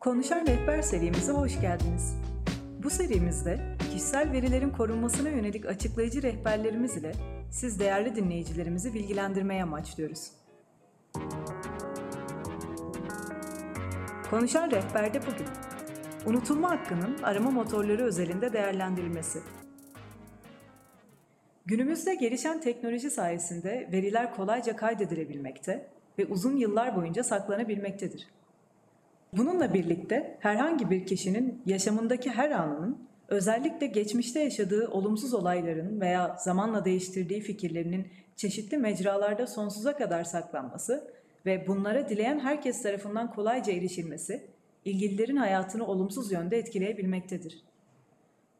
Konuşan 0.00 0.46
Rehber 0.46 0.82
serimize 0.82 1.32
hoş 1.32 1.60
geldiniz. 1.60 2.16
Bu 2.82 2.90
serimizde 2.90 3.76
kişisel 3.78 4.32
verilerin 4.32 4.70
korunmasına 4.70 5.28
yönelik 5.28 5.66
açıklayıcı 5.66 6.22
rehberlerimiz 6.22 6.96
ile 6.96 7.12
siz 7.50 7.80
değerli 7.80 8.16
dinleyicilerimizi 8.16 8.94
bilgilendirmeye 8.94 9.62
amaçlıyoruz. 9.62 10.32
Konuşan 14.30 14.70
Rehber'de 14.70 15.20
bugün 15.22 15.46
unutulma 16.26 16.70
hakkının 16.70 17.22
arama 17.22 17.50
motorları 17.50 18.04
özelinde 18.04 18.52
değerlendirilmesi. 18.52 19.40
Günümüzde 21.66 22.14
gelişen 22.14 22.60
teknoloji 22.60 23.10
sayesinde 23.10 23.88
veriler 23.92 24.36
kolayca 24.36 24.76
kaydedilebilmekte 24.76 25.86
ve 26.18 26.26
uzun 26.26 26.56
yıllar 26.56 26.96
boyunca 26.96 27.24
saklanabilmektedir. 27.24 28.39
Bununla 29.32 29.74
birlikte 29.74 30.36
herhangi 30.40 30.90
bir 30.90 31.06
kişinin 31.06 31.62
yaşamındaki 31.66 32.30
her 32.30 32.50
anının 32.50 33.08
özellikle 33.28 33.86
geçmişte 33.86 34.40
yaşadığı 34.40 34.88
olumsuz 34.88 35.34
olayların 35.34 36.00
veya 36.00 36.36
zamanla 36.38 36.84
değiştirdiği 36.84 37.40
fikirlerinin 37.40 38.08
çeşitli 38.36 38.78
mecralarda 38.78 39.46
sonsuza 39.46 39.96
kadar 39.96 40.24
saklanması 40.24 41.10
ve 41.46 41.66
bunlara 41.66 42.08
dileyen 42.08 42.40
herkes 42.40 42.82
tarafından 42.82 43.30
kolayca 43.34 43.72
erişilmesi 43.72 44.46
ilgililerin 44.84 45.36
hayatını 45.36 45.86
olumsuz 45.86 46.32
yönde 46.32 46.58
etkileyebilmektedir. 46.58 47.62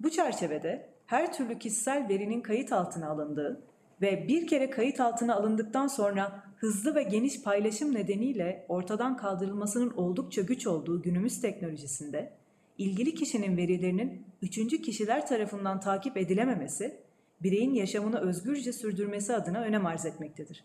Bu 0.00 0.10
çerçevede 0.10 0.88
her 1.06 1.32
türlü 1.32 1.58
kişisel 1.58 2.08
verinin 2.08 2.40
kayıt 2.40 2.72
altına 2.72 3.10
alındığı 3.10 3.62
ve 4.02 4.28
bir 4.28 4.46
kere 4.46 4.70
kayıt 4.70 5.00
altına 5.00 5.34
alındıktan 5.34 5.86
sonra 5.86 6.42
hızlı 6.60 6.94
ve 6.94 7.02
geniş 7.02 7.42
paylaşım 7.42 7.94
nedeniyle 7.94 8.66
ortadan 8.68 9.16
kaldırılmasının 9.16 9.90
oldukça 9.90 10.42
güç 10.42 10.66
olduğu 10.66 11.02
günümüz 11.02 11.40
teknolojisinde 11.40 12.32
ilgili 12.78 13.14
kişinin 13.14 13.56
verilerinin 13.56 14.26
üçüncü 14.42 14.82
kişiler 14.82 15.26
tarafından 15.26 15.80
takip 15.80 16.16
edilememesi, 16.16 17.00
bireyin 17.42 17.74
yaşamını 17.74 18.20
özgürce 18.20 18.72
sürdürmesi 18.72 19.34
adına 19.34 19.60
önem 19.62 19.86
arz 19.86 20.06
etmektedir. 20.06 20.64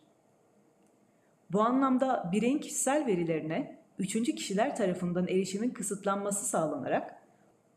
Bu 1.52 1.62
anlamda 1.62 2.30
bireyin 2.32 2.60
kişisel 2.60 3.06
verilerine 3.06 3.80
üçüncü 4.00 4.36
kişiler 4.36 4.76
tarafından 4.76 5.28
erişimin 5.28 5.70
kısıtlanması 5.70 6.46
sağlanarak 6.46 7.22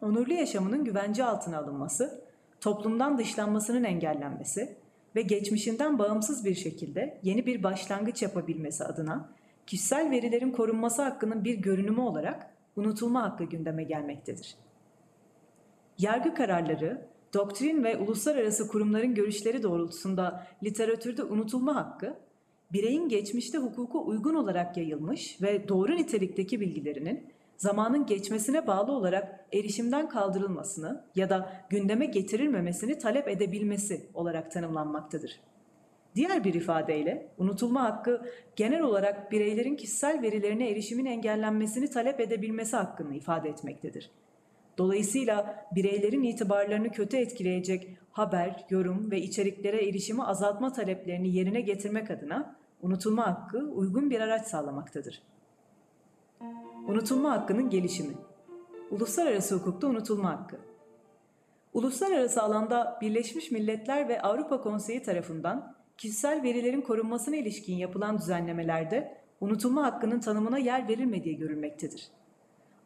onurlu 0.01 0.33
yaşamının 0.33 0.85
güvence 0.85 1.25
altına 1.25 1.59
alınması, 1.59 2.25
toplumdan 2.61 3.19
dışlanmasının 3.19 3.85
engellenmesi 3.85 4.77
ve 5.17 5.23
geçmişinden 5.23 5.99
bağımsız 5.99 6.45
bir 6.45 6.55
şekilde 6.55 7.21
yeni 7.23 7.47
bir 7.47 7.63
başlangıç 7.63 8.23
yapabilmesi 8.23 8.85
adına 8.85 9.29
kişisel 9.67 10.11
verilerin 10.11 10.51
korunması 10.51 11.03
hakkının 11.03 11.45
bir 11.45 11.55
görünümü 11.55 12.01
olarak 12.01 12.55
unutulma 12.77 13.23
hakkı 13.23 13.45
gündeme 13.45 13.85
gelmektedir. 13.85 14.55
Yargı 15.99 16.35
kararları, 16.35 17.07
doktrin 17.35 17.85
ve 17.85 17.97
uluslararası 17.97 18.69
kurumların 18.69 19.15
görüşleri 19.15 19.63
doğrultusunda 19.63 20.47
literatürde 20.65 21.25
unutulma 21.25 21.77
hakkı, 21.77 22.15
bireyin 22.73 23.09
geçmişte 23.09 23.59
hukuku 23.59 24.07
uygun 24.07 24.35
olarak 24.35 24.77
yayılmış 24.77 25.43
ve 25.43 25.69
doğru 25.69 25.97
nitelikteki 25.97 26.61
bilgilerinin 26.61 27.27
zamanın 27.59 28.07
geçmesine 28.07 28.67
bağlı 28.67 28.93
olarak 28.93 29.47
erişimden 29.53 30.09
kaldırılmasını 30.09 31.05
ya 31.15 31.31
da 31.31 31.53
gündeme 31.71 32.07
getirilmemesini 32.07 32.99
talep 32.99 33.29
edebilmesi 33.29 34.11
olarak 34.15 34.51
tanımlanmaktadır. 34.51 35.41
Diğer 36.15 36.45
bir 36.45 36.55
ifadeyle 36.55 37.29
unutulma 37.39 37.83
hakkı 37.83 38.23
genel 38.57 38.81
olarak 38.81 39.33
bireylerin 39.33 39.77
kişisel 39.77 40.23
verilerine 40.23 40.71
erişimin 40.71 41.07
engellenmesini 41.07 41.91
talep 41.91 42.21
edebilmesi 42.21 42.77
hakkını 42.77 43.15
ifade 43.15 43.49
etmektedir. 43.49 44.11
Dolayısıyla 44.79 45.67
bireylerin 45.75 46.23
itibarlarını 46.23 46.91
kötü 46.91 47.17
etkileyecek 47.17 47.97
haber, 48.13 48.67
yorum 48.71 49.11
ve 49.11 49.21
içeriklere 49.21 49.89
erişimi 49.89 50.25
azaltma 50.25 50.73
taleplerini 50.73 51.37
yerine 51.37 51.61
getirmek 51.61 52.11
adına 52.11 52.57
unutulma 52.83 53.27
hakkı 53.27 53.59
uygun 53.59 54.11
bir 54.11 54.21
araç 54.21 54.47
sağlamaktadır. 54.47 55.23
Unutulma 56.89 57.31
hakkının 57.31 57.71
gelişimi. 57.71 58.15
Uluslararası 58.91 59.55
hukukta 59.55 59.87
unutulma 59.87 60.31
hakkı. 60.31 60.57
Uluslararası 61.73 62.43
alanda 62.43 62.99
Birleşmiş 63.01 63.51
Milletler 63.51 64.09
ve 64.09 64.23
Avrupa 64.23 64.63
Konseyi 64.63 65.03
tarafından 65.03 65.77
kişisel 65.99 66.43
verilerin 66.43 66.81
korunmasına 66.81 67.37
ilişkin 67.37 67.75
yapılan 67.75 68.19
düzenlemelerde 68.19 69.19
unutulma 69.41 69.85
hakkının 69.85 70.21
tanımına 70.21 70.59
yer 70.59 70.89
verilmediği 70.89 71.37
görülmektedir. 71.37 72.09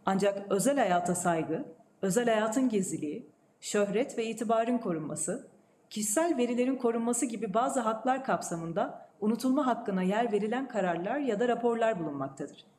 Ancak 0.07 0.53
özel 0.53 0.79
hayata 0.79 1.15
saygı, 1.15 1.65
özel 2.03 2.25
hayatın 2.25 2.69
gizliliği, 2.69 3.31
şöhret 3.61 4.19
ve 4.19 4.25
itibarın 4.25 4.79
korunması, 4.79 5.49
kişisel 5.91 6.37
verilerin 6.37 6.77
korunması 6.77 7.27
gibi 7.27 7.55
bazı 7.55 7.81
haklar 7.81 8.25
kapsamında 8.25 9.09
unutulma 9.21 9.67
hakkına 9.67 10.03
yer 10.03 10.33
verilen 10.33 10.69
kararlar 10.69 11.19
ya 11.19 11.41
da 11.41 11.49
raporlar 11.49 12.01
bulunmaktadır. 12.01 12.72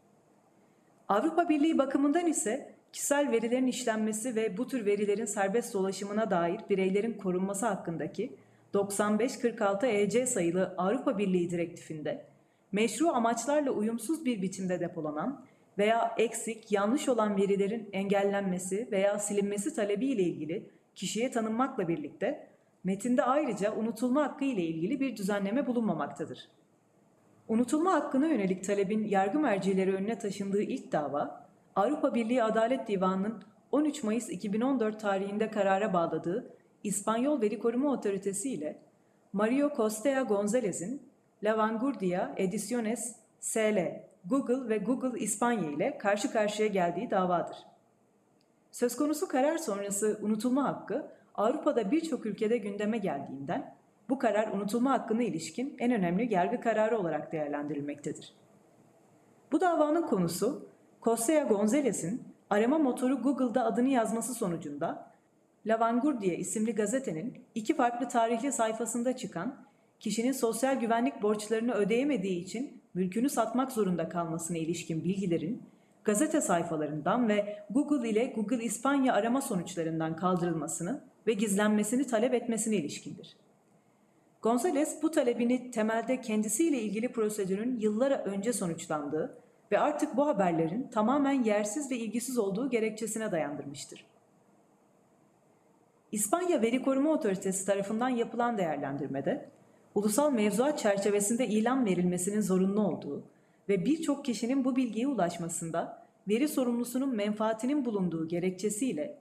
Avrupa 1.09 1.49
Birliği 1.49 1.77
bakımından 1.77 2.25
ise 2.25 2.73
kişisel 2.93 3.31
verilerin 3.31 3.67
işlenmesi 3.67 4.35
ve 4.35 4.57
bu 4.57 4.67
tür 4.67 4.85
verilerin 4.85 5.25
serbest 5.25 5.73
dolaşımına 5.73 6.31
dair 6.31 6.59
bireylerin 6.69 7.13
korunması 7.13 7.65
hakkındaki 7.65 8.35
9546 8.73 9.87
EC 9.87 10.25
sayılı 10.25 10.75
Avrupa 10.77 11.17
Birliği 11.17 11.49
direktifinde 11.49 12.25
meşru 12.71 13.07
amaçlarla 13.07 13.71
uyumsuz 13.71 14.25
bir 14.25 14.41
biçimde 14.41 14.79
depolanan 14.79 15.45
veya 15.77 16.15
eksik, 16.17 16.71
yanlış 16.71 17.09
olan 17.09 17.37
verilerin 17.37 17.89
engellenmesi 17.91 18.87
veya 18.91 19.19
silinmesi 19.19 19.75
talebi 19.75 20.05
ile 20.05 20.23
ilgili 20.23 20.69
kişiye 20.95 21.31
tanınmakla 21.31 21.87
birlikte 21.87 22.47
metinde 22.83 23.23
ayrıca 23.23 23.75
unutulma 23.75 24.23
hakkı 24.23 24.45
ile 24.45 24.61
ilgili 24.61 24.99
bir 24.99 25.17
düzenleme 25.17 25.67
bulunmamaktadır. 25.67 26.49
Unutulma 27.47 27.93
hakkına 27.93 28.27
yönelik 28.27 28.63
talebin 28.63 29.03
yargı 29.07 29.39
mercileri 29.39 29.95
önüne 29.95 30.19
taşındığı 30.19 30.61
ilk 30.61 30.91
dava, 30.91 31.47
Avrupa 31.75 32.15
Birliği 32.15 32.43
Adalet 32.43 32.87
Divanı'nın 32.87 33.43
13 33.71 34.03
Mayıs 34.03 34.29
2014 34.29 34.99
tarihinde 34.99 35.51
karara 35.51 35.93
bağladığı 35.93 36.53
İspanyol 36.83 37.41
Veri 37.41 37.59
Koruma 37.59 37.91
Otoritesi 37.91 38.49
ile 38.53 38.79
Mario 39.33 39.69
Costea 39.75 40.21
Gonzalez'in 40.21 41.01
La 41.43 41.57
Vanguardia 41.57 42.33
Ediciones 42.37 43.15
SL, 43.39 43.77
Google 44.25 44.69
ve 44.69 44.77
Google 44.77 45.19
İspanya 45.19 45.71
ile 45.71 45.97
karşı 45.97 46.31
karşıya 46.31 46.67
geldiği 46.67 47.11
davadır. 47.11 47.57
Söz 48.71 48.95
konusu 48.95 49.27
karar 49.27 49.57
sonrası 49.57 50.19
unutulma 50.21 50.63
hakkı 50.63 51.07
Avrupa'da 51.35 51.91
birçok 51.91 52.25
ülkede 52.25 52.57
gündeme 52.57 52.97
geldiğinden 52.97 53.75
bu 54.09 54.19
karar 54.19 54.47
unutulma 54.47 54.91
hakkına 54.91 55.23
ilişkin 55.23 55.75
en 55.79 55.91
önemli 55.91 56.33
yargı 56.33 56.61
kararı 56.61 56.97
olarak 56.97 57.31
değerlendirilmektedir. 57.31 58.33
Bu 59.51 59.61
davanın 59.61 60.07
konusu 60.07 60.67
Costea 61.01 61.43
Gonzalez'in 61.43 62.23
arama 62.49 62.77
motoru 62.77 63.21
Google'da 63.21 63.65
adını 63.65 63.89
yazması 63.89 64.33
sonucunda 64.33 65.13
La 65.65 65.79
Vanguardia 65.79 66.33
isimli 66.33 66.75
gazetenin 66.75 67.33
iki 67.55 67.75
farklı 67.75 68.07
tarihli 68.07 68.51
sayfasında 68.51 69.15
çıkan 69.15 69.65
kişinin 69.99 70.31
sosyal 70.31 70.79
güvenlik 70.79 71.21
borçlarını 71.21 71.73
ödeyemediği 71.73 72.43
için 72.43 72.81
mülkünü 72.93 73.29
satmak 73.29 73.71
zorunda 73.71 74.09
kalmasına 74.09 74.57
ilişkin 74.57 75.03
bilgilerin 75.03 75.63
gazete 76.03 76.41
sayfalarından 76.41 77.29
ve 77.29 77.65
Google 77.69 78.09
ile 78.09 78.33
Google 78.35 78.63
İspanya 78.63 79.13
arama 79.13 79.41
sonuçlarından 79.41 80.15
kaldırılmasını 80.15 81.03
ve 81.27 81.33
gizlenmesini 81.33 82.07
talep 82.07 82.33
etmesine 82.33 82.75
ilişkindir. 82.75 83.37
Gonzales 84.43 85.03
bu 85.03 85.11
talebini 85.11 85.71
temelde 85.71 86.21
kendisiyle 86.21 86.81
ilgili 86.81 87.11
prosedürün 87.11 87.79
yıllar 87.79 88.11
önce 88.11 88.53
sonuçlandığı 88.53 89.37
ve 89.71 89.79
artık 89.79 90.17
bu 90.17 90.27
haberlerin 90.27 90.87
tamamen 90.87 91.43
yersiz 91.43 91.91
ve 91.91 91.97
ilgisiz 91.97 92.37
olduğu 92.37 92.69
gerekçesine 92.69 93.31
dayandırmıştır. 93.31 94.05
İspanya 96.11 96.61
Veri 96.61 96.81
Koruma 96.81 97.11
Otoritesi 97.11 97.65
tarafından 97.65 98.09
yapılan 98.09 98.57
değerlendirmede, 98.57 99.49
ulusal 99.95 100.31
mevzuat 100.31 100.79
çerçevesinde 100.79 101.47
ilan 101.47 101.85
verilmesinin 101.85 102.41
zorunlu 102.41 102.87
olduğu 102.87 103.23
ve 103.69 103.85
birçok 103.85 104.25
kişinin 104.25 104.65
bu 104.65 104.75
bilgiye 104.75 105.07
ulaşmasında 105.07 106.05
veri 106.27 106.47
sorumlusunun 106.47 107.15
menfaatinin 107.15 107.85
bulunduğu 107.85 108.27
gerekçesiyle 108.27 109.17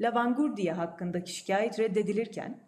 La 0.00 0.14
Vanguardia 0.14 0.78
hakkındaki 0.78 1.32
şikayet 1.32 1.78
reddedilirken, 1.78 2.63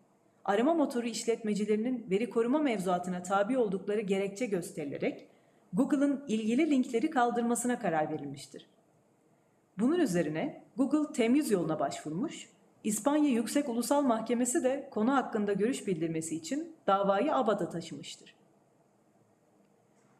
arama 0.47 0.75
motoru 0.75 1.07
işletmecilerinin 1.07 2.07
veri 2.11 2.31
koruma 2.31 2.59
mevzuatına 2.59 3.23
tabi 3.23 3.59
oldukları 3.59 4.01
gerekçe 4.01 4.47
gösterilerek 4.47 5.27
Google'ın 5.73 6.25
ilgili 6.29 6.71
linkleri 6.71 7.11
kaldırmasına 7.11 7.79
karar 7.79 8.11
verilmiştir. 8.11 8.67
Bunun 9.79 9.99
üzerine 9.99 10.63
Google 10.77 11.13
temyiz 11.13 11.51
yoluna 11.51 11.81
başvurmuş, 11.81 12.49
İspanya 12.85 13.31
Yüksek 13.31 13.69
Ulusal 13.69 14.03
Mahkemesi 14.03 14.65
de 14.65 14.89
konu 14.91 15.15
hakkında 15.15 15.53
görüş 15.53 15.87
bildirmesi 15.87 16.37
için 16.37 16.73
davayı 16.87 17.35
ABAD'a 17.35 17.69
taşımıştır. 17.69 18.35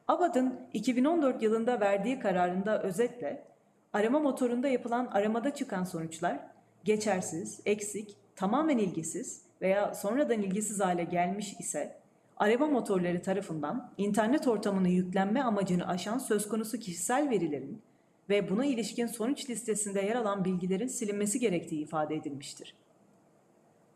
ABAD'ın 0.09 0.61
2014 0.73 1.43
yılında 1.43 1.81
verdiği 1.81 2.19
kararında 2.19 2.83
özetle 2.83 3.45
arama 3.93 4.19
motorunda 4.21 4.69
yapılan 4.69 5.07
aramada 5.07 5.55
çıkan 5.55 5.85
sonuçlar 5.85 6.41
geçersiz, 6.85 7.61
eksik, 7.67 8.17
tamamen 8.37 8.79
ilgisiz 8.79 9.46
veya 9.63 9.95
sonradan 9.95 10.43
ilgisiz 10.43 10.81
hale 10.81 11.05
gelmiş 11.05 11.55
ise 11.61 11.97
arama 12.37 12.67
motorları 12.67 13.23
tarafından 13.23 13.93
internet 13.99 14.49
ortamına 14.49 14.89
yüklenme 14.89 15.43
amacını 15.43 15.89
aşan 15.89 16.19
söz 16.19 16.49
konusu 16.49 16.79
kişisel 16.79 17.31
verilerin 17.31 17.83
ve 18.29 18.51
buna 18.51 18.65
ilişkin 18.65 19.07
sonuç 19.07 19.51
listesinde 19.51 20.01
yer 20.01 20.17
alan 20.17 20.45
bilgilerin 20.45 20.87
silinmesi 20.87 21.41
gerektiği 21.41 21.83
ifade 21.83 22.15
edilmiştir. 22.15 22.75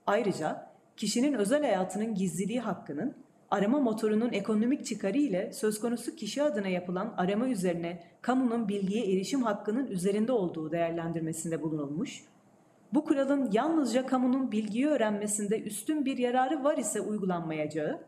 Ayrıca 0.06 0.70
kişinin 0.96 1.32
özel 1.32 1.62
hayatının 1.62 2.14
gizliliği 2.14 2.60
hakkının 2.60 3.14
arama 3.50 3.80
motorunun 3.80 4.32
ekonomik 4.32 4.86
çıkarı 4.86 5.18
ile 5.18 5.52
söz 5.52 5.80
konusu 5.80 6.16
kişi 6.16 6.42
adına 6.42 6.68
yapılan 6.68 7.14
arama 7.16 7.48
üzerine 7.48 8.02
kamunun 8.22 8.68
bilgiye 8.68 9.12
erişim 9.12 9.42
hakkının 9.42 9.86
üzerinde 9.86 10.32
olduğu 10.32 10.72
değerlendirmesinde 10.72 11.62
bulunulmuş. 11.62 12.24
Bu 12.94 13.04
kuralın 13.04 13.50
yalnızca 13.52 14.06
kamunun 14.06 14.52
bilgiyi 14.52 14.86
öğrenmesinde 14.86 15.60
üstün 15.60 16.04
bir 16.04 16.18
yararı 16.18 16.64
var 16.64 16.76
ise 16.76 17.00
uygulanmayacağı, 17.00 18.00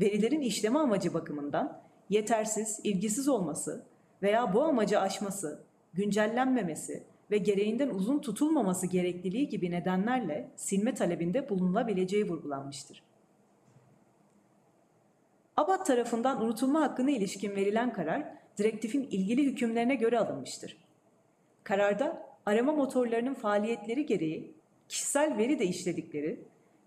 verilerin 0.00 0.40
işleme 0.40 0.78
amacı 0.78 1.14
bakımından 1.14 1.80
yetersiz, 2.08 2.80
ilgisiz 2.84 3.28
olması 3.28 3.84
veya 4.22 4.54
bu 4.54 4.62
amacı 4.62 5.00
aşması, 5.00 5.64
güncellenmemesi 5.94 7.02
ve 7.30 7.38
gereğinden 7.38 7.88
uzun 7.88 8.18
tutulmaması 8.18 8.86
gerekliliği 8.86 9.48
gibi 9.48 9.70
nedenlerle 9.70 10.50
silme 10.56 10.94
talebinde 10.94 11.48
bulunulabileceği 11.48 12.28
vurgulanmıştır. 12.28 13.02
ABAD 15.56 15.84
tarafından 15.84 16.44
unutulma 16.44 16.80
hakkına 16.80 17.10
ilişkin 17.10 17.56
verilen 17.56 17.92
karar, 17.92 18.24
direktifin 18.58 19.02
ilgili 19.02 19.44
hükümlerine 19.44 19.94
göre 19.94 20.18
alınmıştır. 20.18 20.76
Kararda 21.64 22.27
arama 22.48 22.72
motorlarının 22.72 23.34
faaliyetleri 23.34 24.06
gereği 24.06 24.54
kişisel 24.88 25.38
veri 25.38 25.58
de 25.58 25.66
işledikleri 25.66 26.40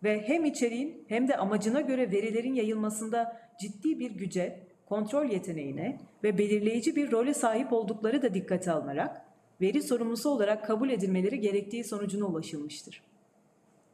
ve 0.04 0.22
hem 0.28 0.46
içeriğin 0.46 1.06
hem 1.08 1.28
de 1.28 1.38
amacına 1.38 1.82
göre 1.82 2.12
verilerin 2.12 2.54
yayılmasında 2.54 3.42
ciddi 3.60 4.00
bir 4.00 4.12
güce, 4.12 4.60
kontrol 4.86 5.26
yeteneğine 5.26 6.00
ve 6.24 6.38
belirleyici 6.38 6.96
bir 6.96 7.12
role 7.12 7.34
sahip 7.34 7.74
oldukları 7.74 8.22
da 8.22 8.34
dikkate 8.34 8.72
alınarak 8.72 9.22
veri 9.62 9.84
sorumlusu 9.84 10.30
olarak 10.30 10.66
kabul 10.66 10.90
edilmeleri 10.90 11.40
gerektiği 11.40 11.84
sonucuna 11.84 12.26
ulaşılmıştır. 12.26 13.04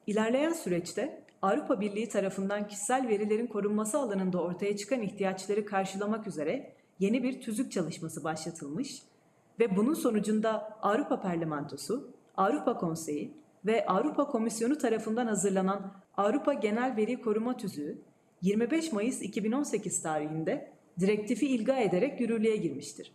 İlerleyen 0.07 0.53
süreçte 0.53 1.21
Avrupa 1.41 1.81
Birliği 1.81 2.09
tarafından 2.09 2.67
kişisel 2.67 3.07
verilerin 3.07 3.47
korunması 3.47 3.99
alanında 3.99 4.41
ortaya 4.41 4.77
çıkan 4.77 5.01
ihtiyaçları 5.01 5.65
karşılamak 5.65 6.27
üzere 6.27 6.73
yeni 6.99 7.23
bir 7.23 7.41
tüzük 7.41 7.71
çalışması 7.71 8.23
başlatılmış 8.23 9.01
ve 9.59 9.75
bunun 9.75 9.93
sonucunda 9.93 10.79
Avrupa 10.81 11.21
Parlamentosu, 11.21 12.13
Avrupa 12.37 12.77
Konseyi 12.77 13.33
ve 13.65 13.85
Avrupa 13.85 14.27
Komisyonu 14.27 14.77
tarafından 14.77 15.27
hazırlanan 15.27 15.93
Avrupa 16.17 16.53
Genel 16.53 16.95
Veri 16.97 17.21
Koruma 17.21 17.57
Tüzüğü 17.57 18.01
25 18.41 18.91
Mayıs 18.91 19.21
2018 19.21 20.01
tarihinde 20.01 20.71
direktifi 20.99 21.47
ilga 21.47 21.75
ederek 21.75 22.21
yürürlüğe 22.21 22.55
girmiştir. 22.55 23.11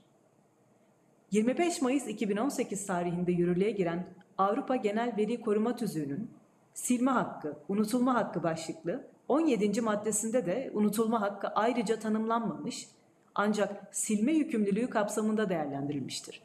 25 1.30 1.82
Mayıs 1.82 2.08
2018 2.08 2.86
tarihinde 2.86 3.32
yürürlüğe 3.32 3.70
giren 3.70 4.06
Avrupa 4.38 4.76
Genel 4.76 5.16
Veri 5.16 5.40
Koruma 5.40 5.76
Tüzüğü'nün 5.76 6.30
silme 6.74 7.10
hakkı, 7.10 7.56
unutulma 7.68 8.14
hakkı 8.14 8.42
başlıklı 8.42 9.06
17. 9.28 9.80
maddesinde 9.80 10.46
de 10.46 10.70
unutulma 10.74 11.20
hakkı 11.20 11.48
ayrıca 11.48 11.98
tanımlanmamış 11.98 12.88
ancak 13.34 13.96
silme 13.96 14.32
yükümlülüğü 14.32 14.90
kapsamında 14.90 15.48
değerlendirilmiştir. 15.48 16.42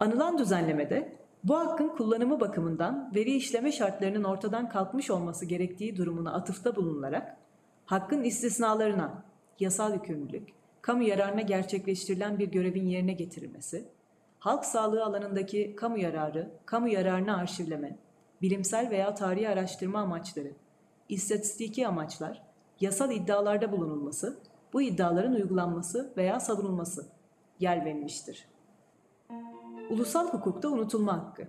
Anılan 0.00 0.38
düzenlemede 0.38 1.18
bu 1.44 1.58
hakkın 1.58 1.88
kullanımı 1.88 2.40
bakımından 2.40 3.12
veri 3.14 3.34
işleme 3.34 3.72
şartlarının 3.72 4.24
ortadan 4.24 4.68
kalkmış 4.68 5.10
olması 5.10 5.46
gerektiği 5.46 5.96
durumuna 5.96 6.32
atıfta 6.32 6.76
bulunularak 6.76 7.36
hakkın 7.84 8.22
istisnalarına 8.22 9.24
yasal 9.60 9.94
yükümlülük, 9.94 10.48
kamu 10.82 11.02
yararına 11.02 11.40
gerçekleştirilen 11.40 12.38
bir 12.38 12.50
görevin 12.50 12.86
yerine 12.86 13.12
getirilmesi, 13.12 13.88
halk 14.38 14.64
sağlığı 14.64 15.04
alanındaki 15.04 15.76
kamu 15.76 15.98
yararı, 15.98 16.50
kamu 16.66 16.88
yararını 16.88 17.36
arşivleme, 17.36 17.98
bilimsel 18.42 18.90
veya 18.90 19.14
tarihi 19.14 19.48
araştırma 19.48 19.98
amaçları, 20.00 20.52
istatistiki 21.08 21.86
amaçlar, 21.86 22.42
yasal 22.80 23.12
iddialarda 23.12 23.72
bulunulması, 23.72 24.38
bu 24.72 24.82
iddiaların 24.82 25.32
uygulanması 25.32 26.12
veya 26.16 26.40
savunulması 26.40 27.06
yer 27.60 27.84
verilmiştir. 27.84 28.48
Ulusal 29.90 30.28
hukukta 30.28 30.68
unutulma 30.68 31.12
hakkı. 31.12 31.48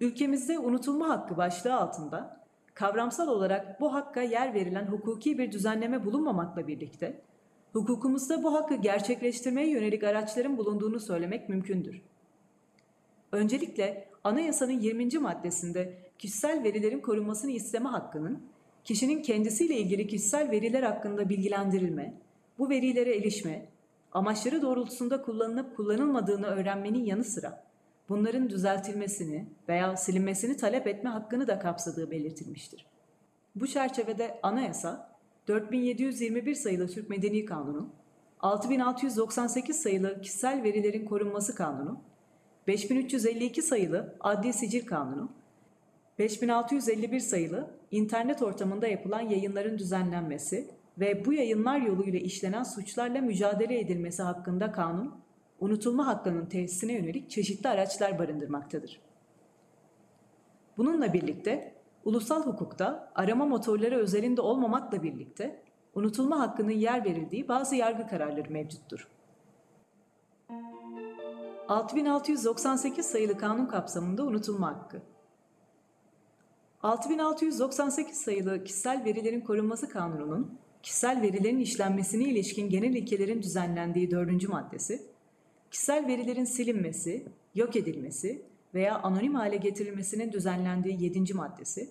Ülkemizde 0.00 0.58
unutulma 0.58 1.08
hakkı 1.08 1.36
başlığı 1.36 1.74
altında 1.74 2.40
kavramsal 2.74 3.28
olarak 3.28 3.80
bu 3.80 3.94
hakka 3.94 4.22
yer 4.22 4.54
verilen 4.54 4.86
hukuki 4.86 5.38
bir 5.38 5.52
düzenleme 5.52 6.04
bulunmamakla 6.04 6.66
birlikte 6.66 7.20
hukukumuzda 7.72 8.42
bu 8.42 8.54
hakkı 8.54 8.74
gerçekleştirmeye 8.74 9.70
yönelik 9.70 10.04
araçların 10.04 10.58
bulunduğunu 10.58 11.00
söylemek 11.00 11.48
mümkündür. 11.48 12.02
Öncelikle 13.32 14.08
anayasanın 14.24 14.80
20. 14.80 15.18
maddesinde 15.18 15.98
kişisel 16.18 16.62
verilerin 16.64 17.00
korunmasını 17.00 17.50
isteme 17.50 17.88
hakkının 17.88 18.42
kişinin 18.84 19.22
kendisiyle 19.22 19.76
ilgili 19.76 20.06
kişisel 20.06 20.50
veriler 20.50 20.82
hakkında 20.82 21.28
bilgilendirilme, 21.28 22.14
bu 22.60 22.68
verilere 22.68 23.16
erişme, 23.16 23.66
amaçları 24.12 24.62
doğrultusunda 24.62 25.22
kullanılıp 25.22 25.76
kullanılmadığını 25.76 26.46
öğrenmenin 26.46 27.04
yanı 27.04 27.24
sıra 27.24 27.64
bunların 28.08 28.50
düzeltilmesini 28.50 29.46
veya 29.68 29.96
silinmesini 29.96 30.56
talep 30.56 30.86
etme 30.86 31.10
hakkını 31.10 31.46
da 31.46 31.58
kapsadığı 31.58 32.10
belirtilmiştir. 32.10 32.86
Bu 33.54 33.66
çerçevede 33.66 34.38
anayasa 34.42 35.16
4721 35.48 36.54
sayılı 36.54 36.88
Türk 36.88 37.10
Medeni 37.10 37.44
Kanunu, 37.44 37.88
6698 38.40 39.76
sayılı 39.76 40.20
Kişisel 40.20 40.62
Verilerin 40.62 41.04
Korunması 41.04 41.54
Kanunu, 41.54 42.00
5352 42.66 43.62
sayılı 43.62 44.16
Adli 44.20 44.52
Sicil 44.52 44.86
Kanunu, 44.86 45.28
5651 46.18 47.20
sayılı 47.20 47.70
İnternet 47.90 48.42
ortamında 48.42 48.88
yapılan 48.88 49.20
yayınların 49.20 49.78
düzenlenmesi 49.78 50.79
ve 51.00 51.24
bu 51.24 51.32
yayınlar 51.32 51.80
yoluyla 51.80 52.18
işlenen 52.18 52.62
suçlarla 52.62 53.20
mücadele 53.20 53.80
edilmesi 53.80 54.22
hakkında 54.22 54.72
kanun, 54.72 55.14
unutulma 55.60 56.06
hakkının 56.06 56.46
tesisine 56.46 56.92
yönelik 56.92 57.30
çeşitli 57.30 57.68
araçlar 57.68 58.18
barındırmaktadır. 58.18 59.00
Bununla 60.76 61.12
birlikte 61.12 61.74
ulusal 62.04 62.42
hukukta 62.46 63.12
arama 63.14 63.46
motorları 63.46 63.96
özelinde 63.96 64.40
olmamakla 64.40 65.02
birlikte 65.02 65.62
unutulma 65.94 66.40
hakkının 66.40 66.70
yer 66.70 67.04
verildiği 67.04 67.48
bazı 67.48 67.76
yargı 67.76 68.08
kararları 68.08 68.50
mevcuttur. 68.50 69.08
6698 71.68 73.06
sayılı 73.06 73.38
kanun 73.38 73.66
kapsamında 73.66 74.24
unutulma 74.24 74.66
hakkı. 74.66 75.02
6698 76.82 78.20
sayılı 78.20 78.64
Kişisel 78.64 79.04
Verilerin 79.04 79.40
Korunması 79.40 79.88
Kanunu'nun 79.88 80.58
kişisel 80.82 81.22
verilerin 81.22 81.58
işlenmesine 81.58 82.24
ilişkin 82.24 82.70
genel 82.70 82.94
ilkelerin 82.94 83.42
düzenlendiği 83.42 84.10
dördüncü 84.10 84.48
maddesi, 84.48 85.02
kişisel 85.70 86.06
verilerin 86.06 86.44
silinmesi, 86.44 87.24
yok 87.54 87.76
edilmesi 87.76 88.42
veya 88.74 88.98
anonim 88.98 89.34
hale 89.34 89.56
getirilmesinin 89.56 90.32
düzenlendiği 90.32 91.02
yedinci 91.02 91.34
maddesi 91.34 91.88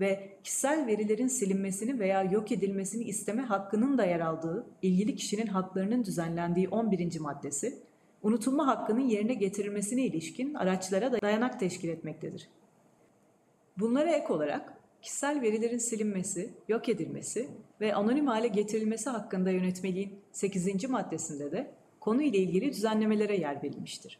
ve 0.00 0.28
kişisel 0.44 0.86
verilerin 0.86 1.26
silinmesini 1.26 1.98
veya 1.98 2.22
yok 2.22 2.52
edilmesini 2.52 3.04
isteme 3.04 3.42
hakkının 3.42 3.98
da 3.98 4.04
yer 4.04 4.20
aldığı 4.20 4.66
ilgili 4.82 5.16
kişinin 5.16 5.46
haklarının 5.46 6.04
düzenlendiği 6.04 6.68
11. 6.68 7.20
maddesi, 7.20 7.78
unutulma 8.22 8.66
hakkının 8.66 9.08
yerine 9.08 9.34
getirilmesine 9.34 10.02
ilişkin 10.02 10.54
araçlara 10.54 11.12
da 11.12 11.20
dayanak 11.20 11.60
teşkil 11.60 11.88
etmektedir. 11.88 12.48
Bunlara 13.78 14.10
ek 14.10 14.32
olarak 14.32 14.79
kişisel 15.02 15.42
verilerin 15.42 15.78
silinmesi, 15.78 16.54
yok 16.68 16.88
edilmesi 16.88 17.48
ve 17.80 17.94
anonim 17.94 18.26
hale 18.26 18.48
getirilmesi 18.48 19.10
hakkında 19.10 19.50
yönetmeliğin 19.50 20.18
8. 20.32 20.88
maddesinde 20.88 21.52
de 21.52 21.70
konu 22.00 22.22
ile 22.22 22.38
ilgili 22.38 22.72
düzenlemelere 22.72 23.36
yer 23.36 23.62
verilmiştir. 23.62 24.18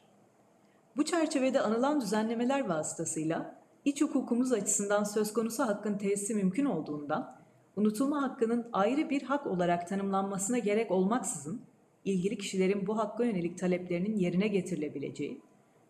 Bu 0.97 1.05
çerçevede 1.05 1.61
anılan 1.61 2.01
düzenlemeler 2.01 2.69
vasıtasıyla 2.69 3.61
iç 3.85 4.03
hukukumuz 4.03 4.53
açısından 4.53 5.05
söz 5.05 5.33
konusu 5.33 5.63
hakkın 5.63 5.99
tesisi 5.99 6.35
mümkün 6.35 6.65
olduğundan 6.65 7.37
unutulma 7.77 8.23
hakkının 8.23 8.67
ayrı 8.73 9.11
bir 9.11 9.23
hak 9.23 9.47
olarak 9.47 9.89
tanımlanmasına 9.89 10.59
gerek 10.59 10.91
olmaksızın 10.91 11.61
ilgili 12.05 12.39
kişilerin 12.39 12.87
bu 12.87 12.99
hakka 12.99 13.25
yönelik 13.25 13.59
taleplerinin 13.59 14.17
yerine 14.17 14.49
getirilebileceği 14.49 15.41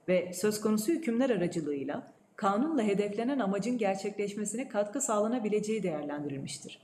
ve 0.08 0.32
söz 0.32 0.60
konusu 0.60 0.92
hükümler 0.92 1.30
aracılığıyla 1.30 2.12
kanunla 2.40 2.82
hedeflenen 2.82 3.38
amacın 3.38 3.78
gerçekleşmesine 3.78 4.68
katkı 4.68 5.00
sağlanabileceği 5.00 5.82
değerlendirilmiştir. 5.82 6.80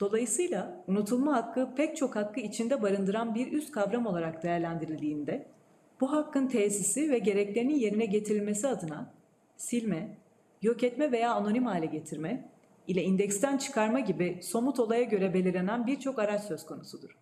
Dolayısıyla 0.00 0.84
unutulma 0.88 1.36
hakkı 1.36 1.74
pek 1.76 1.96
çok 1.96 2.16
hakkı 2.16 2.40
içinde 2.40 2.82
barındıran 2.82 3.34
bir 3.34 3.52
üst 3.52 3.70
kavram 3.70 4.06
olarak 4.06 4.42
değerlendirildiğinde, 4.42 5.46
Bu 6.00 6.12
hakkın 6.12 6.46
tesisi 6.46 7.10
ve 7.10 7.18
gereklerinin 7.18 7.78
yerine 7.78 8.06
getirilmesi 8.06 8.68
adına 8.68 9.12
silme, 9.56 10.16
yok 10.62 10.82
etme 10.82 11.12
veya 11.12 11.34
anonim 11.34 11.66
hale 11.66 11.86
getirme 11.86 12.50
ile 12.86 13.02
indeksten 13.02 13.58
çıkarma 13.58 14.00
gibi 14.00 14.38
somut 14.42 14.80
olaya 14.80 15.02
göre 15.02 15.34
belirlenen 15.34 15.86
birçok 15.86 16.18
araç 16.18 16.42
söz 16.42 16.66
konusudur. 16.66 17.16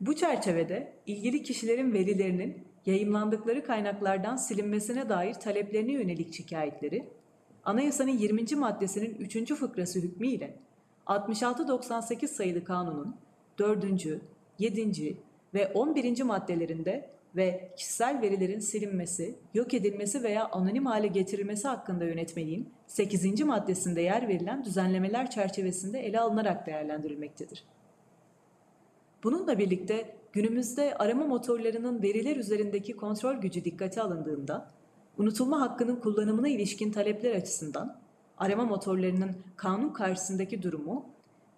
Bu 0.00 0.16
çerçevede 0.16 0.92
ilgili 1.06 1.42
kişilerin 1.42 1.92
verilerinin 1.92 2.64
yayımlandıkları 2.86 3.64
kaynaklardan 3.64 4.36
silinmesine 4.36 5.08
dair 5.08 5.34
taleplerine 5.34 5.92
yönelik 5.92 6.34
şikayetleri, 6.34 7.08
Anayasanın 7.66 8.10
20. 8.10 8.56
maddesinin 8.56 9.14
3. 9.14 9.54
fıkrası 9.54 9.98
hükmü 9.98 10.26
ile 10.26 10.56
6698 11.06 12.30
sayılı 12.30 12.64
kanunun 12.64 13.16
4. 13.58 13.84
7. 14.58 15.16
ve 15.54 15.72
11. 15.72 16.22
maddelerinde 16.22 17.10
ve 17.36 17.72
kişisel 17.76 18.22
verilerin 18.22 18.60
silinmesi, 18.60 19.34
yok 19.54 19.74
edilmesi 19.74 20.22
veya 20.22 20.48
anonim 20.48 20.86
hale 20.86 21.06
getirilmesi 21.06 21.68
hakkında 21.68 22.04
yönetmeliğin 22.04 22.68
8. 22.86 23.40
maddesinde 23.40 24.00
yer 24.00 24.28
verilen 24.28 24.64
düzenlemeler 24.64 25.30
çerçevesinde 25.30 26.00
ele 26.00 26.20
alınarak 26.20 26.66
değerlendirilmektedir. 26.66 27.64
Bununla 29.22 29.58
birlikte 29.58 30.16
günümüzde 30.36 30.94
arama 30.94 31.26
motorlarının 31.26 32.02
veriler 32.02 32.36
üzerindeki 32.36 32.96
kontrol 32.96 33.34
gücü 33.34 33.64
dikkate 33.64 34.02
alındığında, 34.02 34.70
unutulma 35.18 35.60
hakkının 35.60 35.96
kullanımına 35.96 36.48
ilişkin 36.48 36.92
talepler 36.92 37.34
açısından 37.34 38.00
arama 38.38 38.64
motorlarının 38.64 39.36
kanun 39.56 39.92
karşısındaki 39.92 40.62
durumu 40.62 41.06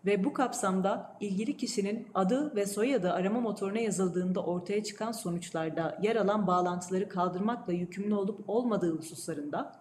ve 0.06 0.24
bu 0.24 0.32
kapsamda 0.32 1.16
ilgili 1.20 1.56
kişinin 1.56 2.06
adı 2.14 2.56
ve 2.56 2.66
soyadı 2.66 3.12
arama 3.12 3.40
motoruna 3.40 3.78
yazıldığında 3.78 4.44
ortaya 4.44 4.84
çıkan 4.84 5.12
sonuçlarda 5.12 5.98
yer 6.02 6.16
alan 6.16 6.46
bağlantıları 6.46 7.08
kaldırmakla 7.08 7.72
yükümlü 7.72 8.14
olup 8.14 8.48
olmadığı 8.48 8.98
hususlarında 8.98 9.72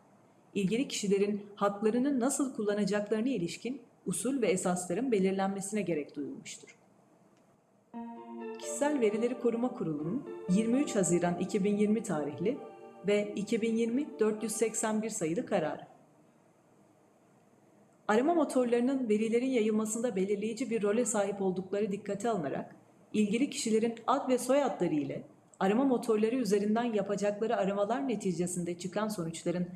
ilgili 0.56 0.88
kişilerin 0.88 1.46
haklarını 1.56 2.20
nasıl 2.20 2.56
kullanacaklarına 2.56 3.30
ilişkin 3.30 3.82
usul 4.06 4.42
ve 4.42 4.48
esasların 4.48 5.12
belirlenmesine 5.12 5.82
gerek 5.82 6.16
duyulmuştur. 6.16 6.77
Kişisel 8.60 9.02
Verileri 9.02 9.42
Koruma 9.42 9.74
Kurulu'nun 9.74 10.30
23 10.50 10.96
Haziran 10.96 11.40
2020 11.40 12.04
tarihli 12.04 12.58
ve 13.08 13.34
2020-481 13.34 15.10
sayılı 15.10 15.46
kararı. 15.46 15.88
Arama 18.08 18.34
motorlarının 18.34 19.10
verilerin 19.10 19.50
yayılmasında 19.50 20.16
belirleyici 20.16 20.70
bir 20.70 20.84
role 20.84 21.06
sahip 21.06 21.42
oldukları 21.42 21.92
dikkate 21.92 22.30
alınarak, 22.30 22.76
ilgili 23.14 23.50
kişilerin 23.50 23.96
ad 24.08 24.30
ve 24.30 24.38
soyadları 24.38 24.96
ile 24.96 25.24
arama 25.60 25.84
motorları 25.86 26.36
üzerinden 26.36 26.84
yapacakları 26.84 27.58
aramalar 27.58 28.08
neticesinde 28.08 28.78
çıkan 28.78 29.08
sonuçların 29.08 29.68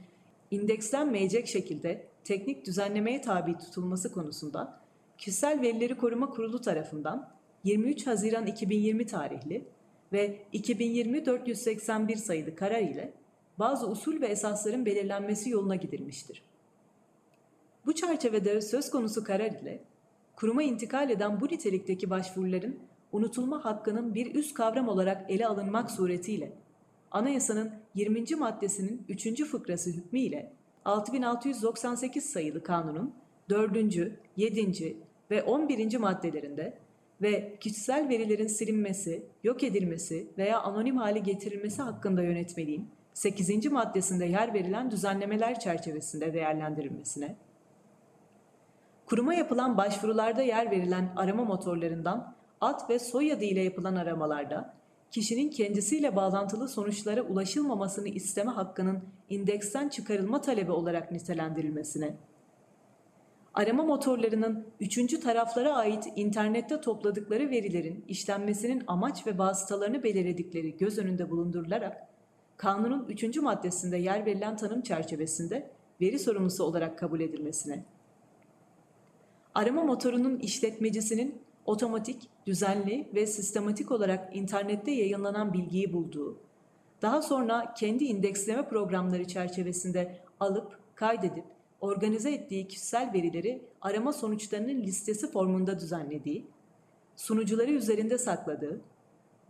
indekslenmeyecek 0.52 1.48
şekilde 1.48 2.06
teknik 2.24 2.66
düzenlemeye 2.66 3.22
tabi 3.22 3.58
tutulması 3.58 4.14
konusunda 4.14 4.82
Kişisel 5.18 5.62
Verileri 5.62 5.98
Koruma 5.98 6.30
Kurulu 6.30 6.62
tarafından 6.62 7.41
23 7.64 8.08
Haziran 8.08 8.46
2020 8.46 9.06
tarihli 9.06 9.66
ve 10.14 10.38
2020-481 10.54 12.16
sayılı 12.16 12.56
karar 12.56 12.82
ile 12.82 13.14
bazı 13.60 13.90
usul 13.90 14.22
ve 14.22 14.28
esasların 14.28 14.86
belirlenmesi 14.86 15.50
yoluna 15.50 15.76
gidilmiştir. 15.76 16.44
Bu 17.86 17.96
çerçevede 17.96 18.62
söz 18.62 18.90
konusu 18.90 19.24
karar 19.24 19.52
ile 19.52 19.84
kuruma 20.36 20.64
intikal 20.64 21.10
eden 21.10 21.42
bu 21.42 21.46
nitelikteki 21.46 22.10
başvuruların 22.10 22.80
unutulma 23.12 23.66
hakkının 23.66 24.16
bir 24.16 24.36
üst 24.36 24.54
kavram 24.54 24.88
olarak 24.88 25.32
ele 25.32 25.48
alınmak 25.48 25.92
suretiyle 25.92 26.52
Anayasanın 27.12 27.72
20. 27.96 28.36
maddesinin 28.36 29.06
3. 29.10 29.44
fıkrası 29.44 29.90
hükmü 29.90 30.20
ile 30.20 30.54
6698 30.86 32.26
sayılı 32.26 32.64
kanunun 32.64 33.14
4., 33.50 33.78
7. 34.38 34.98
ve 35.32 35.44
11. 35.44 35.98
maddelerinde 35.98 36.78
ve 37.22 37.58
kişisel 37.60 38.10
verilerin 38.10 38.48
silinmesi, 38.48 39.26
yok 39.44 39.64
edilmesi 39.64 40.28
veya 40.38 40.62
anonim 40.62 40.98
hale 40.98 41.20
getirilmesi 41.20 41.82
hakkında 41.82 42.24
yönetmeliğin 42.24 42.90
8. 43.14 43.72
maddesinde 43.72 44.26
yer 44.26 44.54
verilen 44.54 44.92
düzenlemeler 44.92 45.60
çerçevesinde 45.60 46.34
değerlendirilmesine, 46.34 47.36
kuruma 49.06 49.34
yapılan 49.34 49.78
başvurularda 49.78 50.42
yer 50.42 50.72
verilen 50.72 51.14
arama 51.16 51.44
motorlarından 51.44 52.36
ad 52.62 52.90
ve 52.90 53.00
soyadı 53.00 53.44
ile 53.44 53.62
yapılan 53.62 53.96
aramalarda 53.96 54.74
kişinin 55.12 55.50
kendisiyle 55.50 56.16
bağlantılı 56.16 56.68
sonuçlara 56.68 57.22
ulaşılmamasını 57.22 58.08
isteme 58.08 58.52
hakkının 58.52 59.04
indeksten 59.30 59.90
çıkarılma 59.90 60.42
talebi 60.42 60.72
olarak 60.72 61.12
nitelendirilmesine, 61.12 62.18
arama 63.54 63.84
motorlarının 63.84 64.66
üçüncü 64.80 65.20
taraflara 65.20 65.76
ait 65.76 66.08
internette 66.16 66.82
topladıkları 66.82 67.50
verilerin 67.50 68.06
işlenmesinin 68.08 68.84
amaç 68.88 69.28
ve 69.28 69.38
vasıtalarını 69.38 70.04
belirledikleri 70.04 70.78
göz 70.78 70.98
önünde 70.98 71.30
bulundurularak, 71.30 72.08
kanunun 72.58 73.06
üçüncü 73.10 73.42
maddesinde 73.42 73.98
yer 73.98 74.26
verilen 74.26 74.58
tanım 74.58 74.82
çerçevesinde 74.82 75.72
veri 76.02 76.20
sorumlusu 76.20 76.64
olarak 76.64 77.00
kabul 77.00 77.20
edilmesine, 77.20 77.84
arama 79.56 79.84
motorunun 79.84 80.40
işletmecisinin 80.40 81.42
otomatik, 81.66 82.30
düzenli 82.46 83.08
ve 83.16 83.28
sistematik 83.28 83.92
olarak 83.92 84.36
internette 84.36 84.92
yayınlanan 84.92 85.54
bilgiyi 85.54 85.94
bulduğu, 85.94 86.38
daha 87.02 87.22
sonra 87.22 87.74
kendi 87.78 88.04
indeksleme 88.04 88.70
programları 88.70 89.28
çerçevesinde 89.28 90.20
alıp, 90.40 90.80
kaydedip, 90.96 91.46
organize 91.82 92.32
ettiği 92.32 92.68
kişisel 92.68 93.14
verileri 93.14 93.62
arama 93.82 94.14
sonuçlarının 94.14 94.84
listesi 94.84 95.32
formunda 95.32 95.80
düzenlediği, 95.80 96.48
sunucuları 97.16 97.72
üzerinde 97.72 98.18
sakladığı, 98.18 98.82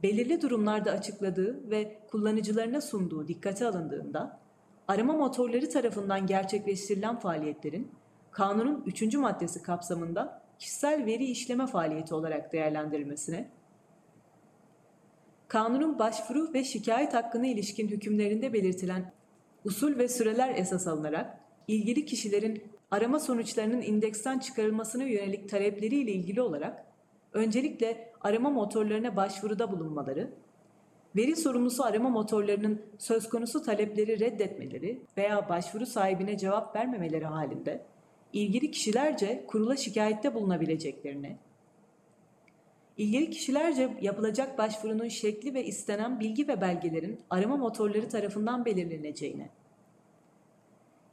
belirli 0.03 0.41
durumlarda 0.41 0.91
açıkladığı 0.91 1.69
ve 1.69 1.99
kullanıcılarına 2.11 2.81
sunduğu 2.81 3.27
dikkate 3.27 3.67
alındığında, 3.67 4.39
arama 4.87 5.13
motorları 5.13 5.69
tarafından 5.69 6.27
gerçekleştirilen 6.27 7.19
faaliyetlerin 7.19 7.91
kanunun 8.31 8.83
3. 8.85 9.15
maddesi 9.15 9.61
kapsamında 9.61 10.41
kişisel 10.59 11.05
veri 11.05 11.25
işleme 11.25 11.67
faaliyeti 11.67 12.15
olarak 12.15 12.53
değerlendirilmesine, 12.53 13.49
kanunun 15.47 15.99
başvuru 15.99 16.53
ve 16.53 16.63
şikayet 16.63 17.13
hakkına 17.13 17.47
ilişkin 17.47 17.87
hükümlerinde 17.87 18.53
belirtilen 18.53 19.11
usul 19.65 19.97
ve 19.97 20.07
süreler 20.07 20.55
esas 20.55 20.87
alınarak 20.87 21.40
ilgili 21.71 22.05
kişilerin 22.05 22.63
arama 22.91 23.19
sonuçlarının 23.19 23.81
indeksten 23.81 24.39
çıkarılmasına 24.39 25.03
yönelik 25.03 25.49
talepleriyle 25.49 26.11
ilgili 26.11 26.41
olarak 26.41 26.85
öncelikle 27.33 28.11
arama 28.21 28.49
motorlarına 28.49 29.15
başvuruda 29.15 29.71
bulunmaları, 29.71 30.31
veri 31.15 31.35
sorumlusu 31.35 31.83
arama 31.83 32.09
motorlarının 32.09 32.81
söz 32.97 33.29
konusu 33.29 33.63
talepleri 33.63 34.19
reddetmeleri 34.19 35.01
veya 35.17 35.49
başvuru 35.49 35.85
sahibine 35.85 36.37
cevap 36.37 36.75
vermemeleri 36.75 37.25
halinde 37.25 37.85
ilgili 38.33 38.71
kişilerce 38.71 39.43
kurula 39.47 39.77
şikayette 39.77 40.33
bulunabileceklerini, 40.33 41.37
ilgili 42.97 43.29
kişilerce 43.29 43.97
yapılacak 44.01 44.57
başvurunun 44.57 45.07
şekli 45.07 45.53
ve 45.53 45.65
istenen 45.65 46.19
bilgi 46.19 46.47
ve 46.47 46.61
belgelerin 46.61 47.19
arama 47.29 47.57
motorları 47.57 48.09
tarafından 48.09 48.65
belirleneceğini, 48.65 49.49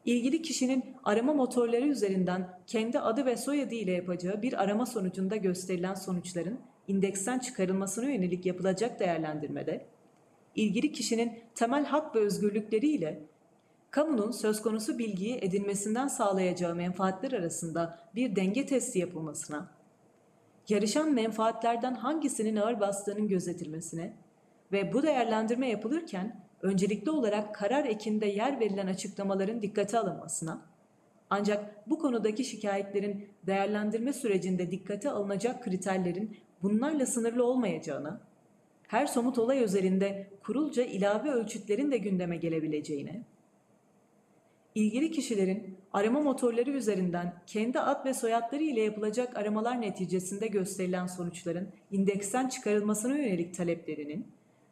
ilgili 0.08 0.42
kişinin 0.42 0.84
arama 1.04 1.34
motorları 1.34 1.86
üzerinden 1.86 2.58
kendi 2.66 2.98
adı 2.98 3.26
ve 3.26 3.36
soyadı 3.36 3.74
ile 3.74 3.92
yapacağı 3.92 4.42
bir 4.42 4.62
arama 4.62 4.86
sonucunda 4.86 5.36
gösterilen 5.36 5.94
sonuçların 5.94 6.60
indeksten 6.88 7.38
çıkarılmasına 7.38 8.10
yönelik 8.10 8.46
yapılacak 8.46 9.00
değerlendirmede, 9.00 9.86
ilgili 10.54 10.92
kişinin 10.92 11.32
temel 11.54 11.84
hak 11.84 12.16
ve 12.16 12.18
özgürlükleri 12.18 12.86
ile 12.86 13.22
kamunun 13.90 14.30
söz 14.30 14.62
konusu 14.62 14.98
bilgiyi 14.98 15.38
edinmesinden 15.42 16.08
sağlayacağı 16.08 16.74
menfaatler 16.74 17.32
arasında 17.32 17.98
bir 18.14 18.36
denge 18.36 18.66
testi 18.66 18.98
yapılmasına, 18.98 19.70
yarışan 20.68 21.12
menfaatlerden 21.12 21.94
hangisinin 21.94 22.56
ağır 22.56 22.80
bastığının 22.80 23.28
gözetilmesine 23.28 24.12
ve 24.72 24.92
bu 24.92 25.02
değerlendirme 25.02 25.68
yapılırken 25.68 26.47
öncelikli 26.62 27.10
olarak 27.10 27.54
karar 27.54 27.84
ekinde 27.84 28.26
yer 28.26 28.60
verilen 28.60 28.86
açıklamaların 28.86 29.62
dikkate 29.62 29.98
alınmasına, 29.98 30.62
ancak 31.30 31.90
bu 31.90 31.98
konudaki 31.98 32.44
şikayetlerin 32.44 33.28
değerlendirme 33.46 34.12
sürecinde 34.12 34.70
dikkate 34.70 35.10
alınacak 35.10 35.64
kriterlerin 35.64 36.36
bunlarla 36.62 37.06
sınırlı 37.06 37.44
olmayacağına, 37.44 38.20
her 38.88 39.06
somut 39.06 39.38
olay 39.38 39.62
özelinde 39.62 40.30
kurulca 40.42 40.82
ilave 40.82 41.30
ölçütlerin 41.30 41.90
de 41.90 41.98
gündeme 41.98 42.36
gelebileceğine, 42.36 43.22
ilgili 44.74 45.10
kişilerin 45.10 45.76
arama 45.92 46.20
motorları 46.20 46.70
üzerinden 46.70 47.34
kendi 47.46 47.80
ad 47.80 48.04
ve 48.04 48.14
soyadları 48.14 48.62
ile 48.62 48.80
yapılacak 48.80 49.36
aramalar 49.36 49.80
neticesinde 49.80 50.46
gösterilen 50.46 51.06
sonuçların 51.06 51.68
indeksten 51.90 52.48
çıkarılmasına 52.48 53.16
yönelik 53.16 53.54
taleplerinin 53.54 54.26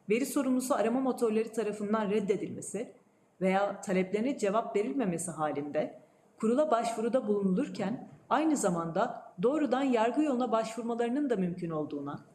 veri 0.09 0.25
sorumlusu 0.25 0.75
arama 0.75 0.99
motorları 0.99 1.51
tarafından 1.53 2.09
reddedilmesi 2.11 2.93
veya 3.41 3.81
taleplerine 3.81 4.37
cevap 4.37 4.75
verilmemesi 4.75 5.31
halinde 5.31 5.99
kurula 6.39 6.71
başvuruda 6.71 7.27
bulunulurken 7.27 8.09
aynı 8.29 8.57
zamanda 8.57 9.33
doğrudan 9.43 9.83
yargı 9.83 10.23
yoluna 10.23 10.51
başvurmalarının 10.51 11.29
da 11.29 11.35
mümkün 11.35 11.69
olduğuna, 11.69 12.25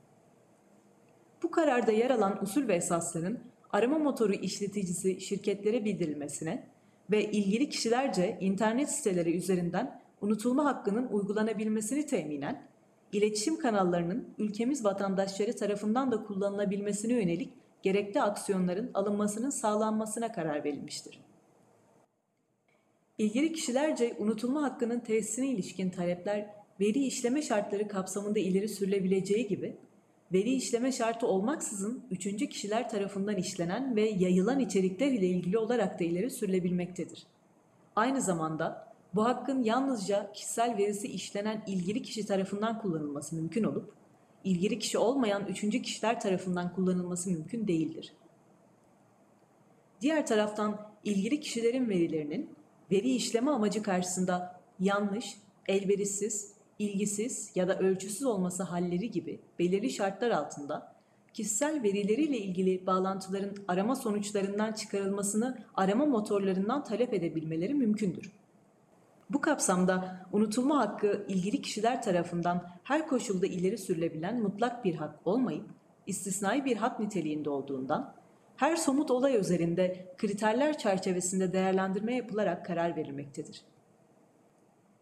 bu 1.42 1.50
kararda 1.50 1.92
yer 1.92 2.10
alan 2.10 2.42
usul 2.42 2.68
ve 2.68 2.74
esasların 2.74 3.38
arama 3.70 3.98
motoru 3.98 4.32
işleticisi 4.32 5.20
şirketlere 5.20 5.84
bildirilmesine 5.84 6.68
ve 7.10 7.24
ilgili 7.24 7.68
kişilerce 7.68 8.38
internet 8.40 8.90
siteleri 8.90 9.36
üzerinden 9.36 10.00
unutulma 10.20 10.64
hakkının 10.64 11.06
uygulanabilmesini 11.06 12.06
teminen, 12.06 12.66
iletişim 13.12 13.58
kanallarının 13.58 14.28
ülkemiz 14.38 14.84
vatandaşları 14.84 15.56
tarafından 15.56 16.10
da 16.12 16.24
kullanılabilmesine 16.24 17.12
yönelik 17.12 17.52
gerekli 17.82 18.22
aksiyonların 18.22 18.90
alınmasının 18.94 19.50
sağlanmasına 19.50 20.32
karar 20.32 20.64
verilmiştir. 20.64 21.18
İlgili 23.18 23.52
kişilerce 23.52 24.16
unutulma 24.18 24.62
hakkının 24.62 25.00
tesisine 25.00 25.48
ilişkin 25.48 25.90
talepler 25.90 26.50
veri 26.80 26.98
işleme 26.98 27.42
şartları 27.42 27.88
kapsamında 27.88 28.38
ileri 28.38 28.68
sürülebileceği 28.68 29.48
gibi 29.48 29.76
veri 30.32 30.50
işleme 30.50 30.92
şartı 30.92 31.26
olmaksızın 31.26 32.04
üçüncü 32.10 32.48
kişiler 32.48 32.88
tarafından 32.88 33.36
işlenen 33.36 33.96
ve 33.96 34.08
yayılan 34.08 34.60
içerikler 34.60 35.12
ile 35.12 35.26
ilgili 35.26 35.58
olarak 35.58 36.00
da 36.00 36.04
ileri 36.04 36.30
sürülebilmektedir. 36.30 37.26
Aynı 37.96 38.20
zamanda 38.22 38.92
bu 39.14 39.24
hakkın 39.24 39.62
yalnızca 39.62 40.32
kişisel 40.32 40.76
verisi 40.78 41.08
işlenen 41.08 41.62
ilgili 41.66 42.02
kişi 42.02 42.26
tarafından 42.26 42.78
kullanılması 42.78 43.36
mümkün 43.36 43.64
olup, 43.64 43.92
ilgili 44.44 44.78
kişi 44.78 44.98
olmayan 44.98 45.46
üçüncü 45.46 45.82
kişiler 45.82 46.20
tarafından 46.20 46.74
kullanılması 46.74 47.30
mümkün 47.30 47.68
değildir. 47.68 48.12
Diğer 50.00 50.26
taraftan 50.26 50.92
ilgili 51.04 51.40
kişilerin 51.40 51.88
verilerinin 51.88 52.50
veri 52.90 53.14
işleme 53.14 53.50
amacı 53.50 53.82
karşısında 53.82 54.60
yanlış, 54.80 55.36
elverişsiz, 55.68 56.52
ilgisiz 56.78 57.50
ya 57.54 57.68
da 57.68 57.78
ölçüsüz 57.78 58.22
olması 58.22 58.62
halleri 58.62 59.10
gibi 59.10 59.40
belirli 59.58 59.90
şartlar 59.90 60.30
altında 60.30 60.92
kişisel 61.34 61.82
verileriyle 61.82 62.38
ilgili 62.38 62.86
bağlantıların 62.86 63.56
arama 63.68 63.96
sonuçlarından 63.96 64.72
çıkarılmasını 64.72 65.58
arama 65.74 66.06
motorlarından 66.06 66.84
talep 66.84 67.14
edebilmeleri 67.14 67.74
mümkündür. 67.74 68.32
Bu 69.32 69.40
kapsamda 69.40 70.26
unutulma 70.32 70.78
hakkı 70.78 71.24
ilgili 71.28 71.62
kişiler 71.62 72.02
tarafından 72.02 72.68
her 72.82 73.08
koşulda 73.08 73.46
ileri 73.46 73.78
sürülebilen 73.78 74.42
mutlak 74.42 74.84
bir 74.84 74.94
hak 74.94 75.26
olmayıp 75.26 75.64
istisnai 76.06 76.64
bir 76.64 76.76
hak 76.76 77.00
niteliğinde 77.00 77.50
olduğundan 77.50 78.14
her 78.56 78.76
somut 78.76 79.10
olay 79.10 79.36
üzerinde 79.36 80.14
kriterler 80.18 80.78
çerçevesinde 80.78 81.52
değerlendirme 81.52 82.14
yapılarak 82.14 82.66
karar 82.66 82.96
verilmektedir. 82.96 83.62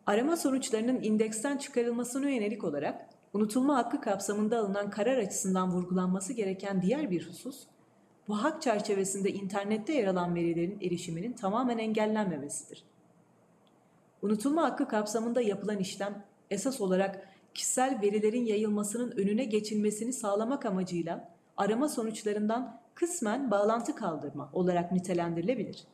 Arama 0.07 0.37
sonuçlarının 0.37 1.03
indeksten 1.03 1.57
çıkarılmasına 1.57 2.31
yönelik 2.31 2.65
olarak 2.65 3.07
unutulma 3.33 3.77
hakkı 3.77 4.01
kapsamında 4.01 4.59
alınan 4.59 4.91
karar 4.91 5.17
açısından 5.17 5.73
vurgulanması 5.73 6.33
gereken 6.33 6.83
diğer 6.83 7.11
bir 7.11 7.29
husus, 7.29 7.67
bu 8.29 8.43
hak 8.43 8.63
çerçevesinde 8.63 9.31
internette 9.31 9.93
yer 9.93 10.07
alan 10.07 10.35
verilerin 10.35 10.81
erişiminin 10.81 11.33
tamamen 11.33 11.79
engellenmemesidir. 11.79 12.90
Unutulma 14.23 14.63
hakkı 14.63 14.89
kapsamında 14.89 15.41
yapılan 15.41 15.79
işlem 15.79 16.25
esas 16.51 16.81
olarak 16.81 17.29
kişisel 17.55 17.99
verilerin 18.03 18.45
yayılmasının 18.45 19.11
önüne 19.11 19.45
geçilmesini 19.45 20.13
sağlamak 20.13 20.67
amacıyla 20.67 21.31
arama 21.57 21.89
sonuçlarından 21.89 22.81
kısmen 22.95 23.51
bağlantı 23.51 23.95
kaldırma 23.95 24.51
olarak 24.53 24.93
nitelendirilebilir. 24.93 25.85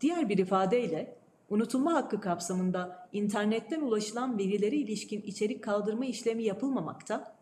Diğer 0.00 0.28
bir 0.28 0.38
ifadeyle 0.38 1.16
unutulma 1.50 1.94
hakkı 1.94 2.20
kapsamında 2.20 3.08
internetten 3.12 3.80
ulaşılan 3.80 4.38
verilere 4.38 4.76
ilişkin 4.76 5.22
içerik 5.22 5.64
kaldırma 5.64 6.04
işlemi 6.04 6.42
yapılmamakta, 6.42 7.34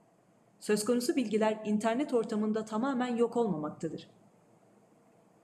söz 0.60 0.84
konusu 0.84 1.16
bilgiler 1.16 1.58
internet 1.64 2.14
ortamında 2.14 2.64
tamamen 2.64 3.16
yok 3.16 3.36
olmamaktadır. 3.36 4.08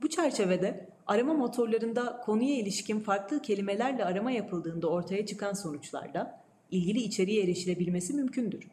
Bu 0.02 0.08
çerçevede 0.08 0.88
arama 1.06 1.34
motorlarında 1.34 2.20
konuya 2.20 2.56
ilişkin 2.56 3.00
farklı 3.00 3.42
kelimelerle 3.42 4.04
arama 4.04 4.30
yapıldığında 4.30 4.88
ortaya 4.88 5.26
çıkan 5.26 5.52
sonuçlarda 5.52 6.40
ilgili 6.70 6.98
içeriğe 6.98 7.44
erişilebilmesi 7.44 8.14
mümkündür. 8.14 8.68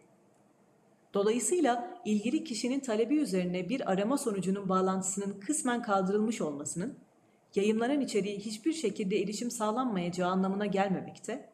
Dolayısıyla 1.13 2.01
ilgili 2.05 2.43
kişinin 2.43 2.79
talebi 2.79 3.17
üzerine 3.17 3.69
bir 3.69 3.91
arama 3.91 4.17
sonucunun 4.17 4.69
bağlantısının 4.69 5.39
kısmen 5.39 5.81
kaldırılmış 5.81 6.41
olmasının 6.41 6.97
yayınlanan 7.55 8.01
içeriği 8.01 8.39
hiçbir 8.39 8.73
şekilde 8.73 9.21
erişim 9.21 9.51
sağlanmayacağı 9.51 10.29
anlamına 10.29 10.65
gelmemekte, 10.65 11.49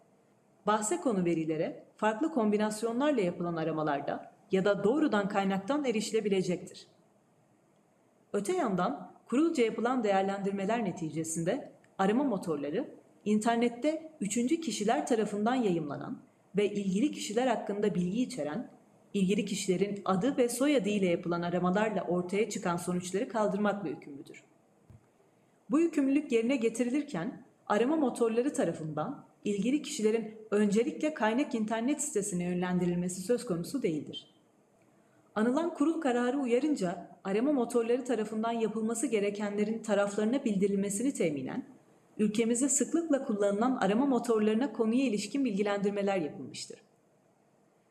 bahse 0.68 0.98
konu 0.98 1.26
verilere 1.26 1.84
farklı 1.98 2.32
kombinasyonlarla 2.32 3.22
yapılan 3.22 3.56
aramalarda 3.56 4.34
ya 4.52 4.66
da 4.66 4.84
doğrudan 4.84 5.28
kaynaktan 5.28 5.86
erişilebilecektir. 5.86 6.88
Öte 8.34 8.54
yandan 8.54 9.13
kurulca 9.28 9.64
yapılan 9.64 10.04
değerlendirmeler 10.04 10.86
neticesinde 10.86 11.72
arama 11.98 12.24
motorları 12.24 12.88
internette 13.26 14.12
üçüncü 14.22 14.62
kişiler 14.62 15.08
tarafından 15.08 15.56
yayımlanan 15.56 16.18
ve 16.58 16.72
ilgili 16.72 17.12
kişiler 17.12 17.48
hakkında 17.48 17.96
bilgi 17.96 18.22
içeren, 18.22 18.70
ilgili 19.14 19.46
kişilerin 19.46 20.02
adı 20.06 20.38
ve 20.38 20.50
soyadı 20.50 20.90
ile 20.90 21.06
yapılan 21.06 21.42
aramalarla 21.42 22.04
ortaya 22.08 22.50
çıkan 22.50 22.78
sonuçları 22.78 23.30
kaldırmakla 23.30 23.90
yükümlüdür. 23.90 24.44
Bu 25.70 25.80
yükümlülük 25.80 26.32
yerine 26.32 26.56
getirilirken 26.56 27.44
arama 27.68 27.96
motorları 27.96 28.54
tarafından 28.54 29.26
ilgili 29.46 29.82
kişilerin 29.82 30.36
öncelikle 30.52 31.14
kaynak 31.14 31.56
internet 31.56 32.02
sitesine 32.02 32.44
yönlendirilmesi 32.44 33.22
söz 33.22 33.46
konusu 33.46 33.84
değildir. 33.84 34.28
Anılan 35.36 35.74
kurul 35.74 36.02
kararı 36.02 36.40
uyarınca 36.40 37.13
arama 37.24 37.52
motorları 37.52 38.06
tarafından 38.06 38.52
yapılması 38.52 39.08
gerekenlerin 39.08 39.84
taraflarına 39.84 40.46
bildirilmesini 40.46 41.14
teminen, 41.14 41.66
ülkemizde 42.18 42.70
sıklıkla 42.70 43.26
kullanılan 43.26 43.76
arama 43.76 44.06
motorlarına 44.06 44.74
konuya 44.74 45.06
ilişkin 45.06 45.46
bilgilendirmeler 45.46 46.18
yapılmıştır. 46.18 46.80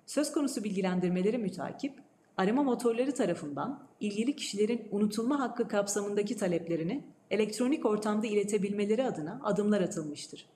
Söz 0.06 0.32
konusu 0.32 0.64
bilgilendirmeleri 0.64 1.38
mütakip, 1.38 1.94
arama 2.36 2.62
motorları 2.62 3.14
tarafından 3.14 3.82
ilgili 4.00 4.36
kişilerin 4.36 4.88
unutulma 4.90 5.40
hakkı 5.40 5.68
kapsamındaki 5.68 6.36
taleplerini 6.36 7.04
elektronik 7.30 7.86
ortamda 7.86 8.26
iletebilmeleri 8.26 9.04
adına 9.04 9.40
adımlar 9.44 9.80
atılmıştır. 9.80 10.46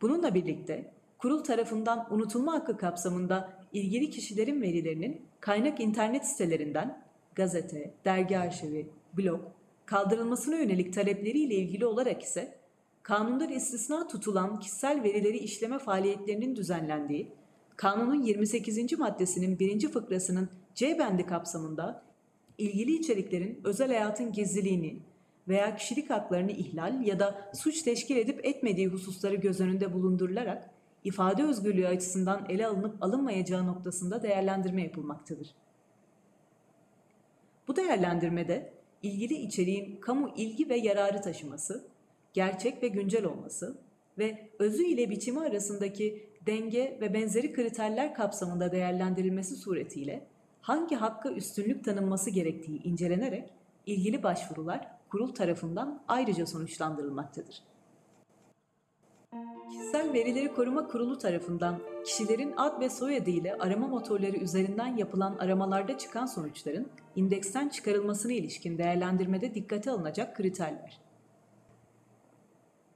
Bununla 0.00 0.34
birlikte 0.34 0.90
kurul 1.18 1.44
tarafından 1.44 2.06
unutulma 2.14 2.52
hakkı 2.52 2.76
kapsamında 2.76 3.52
ilgili 3.72 4.10
kişilerin 4.10 4.62
verilerinin 4.62 5.26
kaynak 5.46 5.80
internet 5.80 6.26
sitelerinden 6.26 7.02
gazete, 7.34 7.94
dergi 8.04 8.38
arşivi, 8.38 8.86
blog 9.18 9.40
kaldırılmasına 9.86 10.56
yönelik 10.56 10.94
talepleriyle 10.94 11.54
ilgili 11.54 11.86
olarak 11.86 12.22
ise 12.22 12.58
kanundan 13.02 13.48
istisna 13.48 14.08
tutulan 14.08 14.60
kişisel 14.60 15.02
verileri 15.02 15.38
işleme 15.38 15.78
faaliyetlerinin 15.78 16.56
düzenlendiği 16.56 17.32
kanunun 17.76 18.22
28. 18.22 18.98
maddesinin 18.98 19.58
1. 19.58 19.88
fıkrasının 19.88 20.48
C 20.74 20.98
bendi 20.98 21.26
kapsamında 21.26 22.02
ilgili 22.58 22.94
içeriklerin 22.94 23.60
özel 23.64 23.88
hayatın 23.88 24.32
gizliliğini 24.32 24.98
veya 25.48 25.76
kişilik 25.76 26.10
haklarını 26.10 26.52
ihlal 26.52 27.06
ya 27.06 27.18
da 27.18 27.50
suç 27.54 27.82
teşkil 27.82 28.16
edip 28.16 28.46
etmediği 28.46 28.88
hususları 28.88 29.34
göz 29.34 29.60
önünde 29.60 29.92
bulundurularak 29.92 30.70
ifade 31.06 31.44
özgürlüğü 31.44 31.86
açısından 31.86 32.46
ele 32.48 32.66
alınıp 32.66 33.02
alınmayacağı 33.02 33.66
noktasında 33.66 34.22
değerlendirme 34.22 34.82
yapılmaktadır. 34.82 35.54
Bu 37.68 37.76
değerlendirmede 37.76 38.72
ilgili 39.02 39.34
içeriğin 39.34 40.00
kamu 40.00 40.32
ilgi 40.36 40.68
ve 40.68 40.76
yararı 40.76 41.22
taşıması, 41.22 41.84
gerçek 42.32 42.82
ve 42.82 42.88
güncel 42.88 43.24
olması 43.24 43.76
ve 44.18 44.48
özü 44.58 44.84
ile 44.84 45.10
biçimi 45.10 45.40
arasındaki 45.40 46.26
denge 46.46 46.98
ve 47.00 47.14
benzeri 47.14 47.52
kriterler 47.52 48.14
kapsamında 48.14 48.72
değerlendirilmesi 48.72 49.56
suretiyle 49.56 50.26
hangi 50.62 50.96
hakka 50.96 51.30
üstünlük 51.30 51.84
tanınması 51.84 52.30
gerektiği 52.30 52.82
incelenerek 52.82 53.50
ilgili 53.86 54.22
başvurular 54.22 54.88
kurul 55.08 55.34
tarafından 55.34 56.02
ayrıca 56.08 56.46
sonuçlandırılmaktadır. 56.46 57.62
Kişisel 59.70 60.12
Verileri 60.12 60.54
Koruma 60.54 60.86
Kurulu 60.86 61.18
tarafından 61.18 61.80
kişilerin 62.04 62.54
ad 62.56 62.80
ve 62.80 62.90
soyadı 62.90 63.30
ile 63.30 63.54
arama 63.54 63.88
motorları 63.88 64.36
üzerinden 64.36 64.96
yapılan 64.96 65.36
aramalarda 65.38 65.98
çıkan 65.98 66.26
sonuçların 66.26 66.88
indeksten 67.16 67.68
çıkarılmasına 67.68 68.32
ilişkin 68.32 68.78
değerlendirmede 68.78 69.54
dikkate 69.54 69.90
alınacak 69.90 70.36
kriterler. 70.36 71.00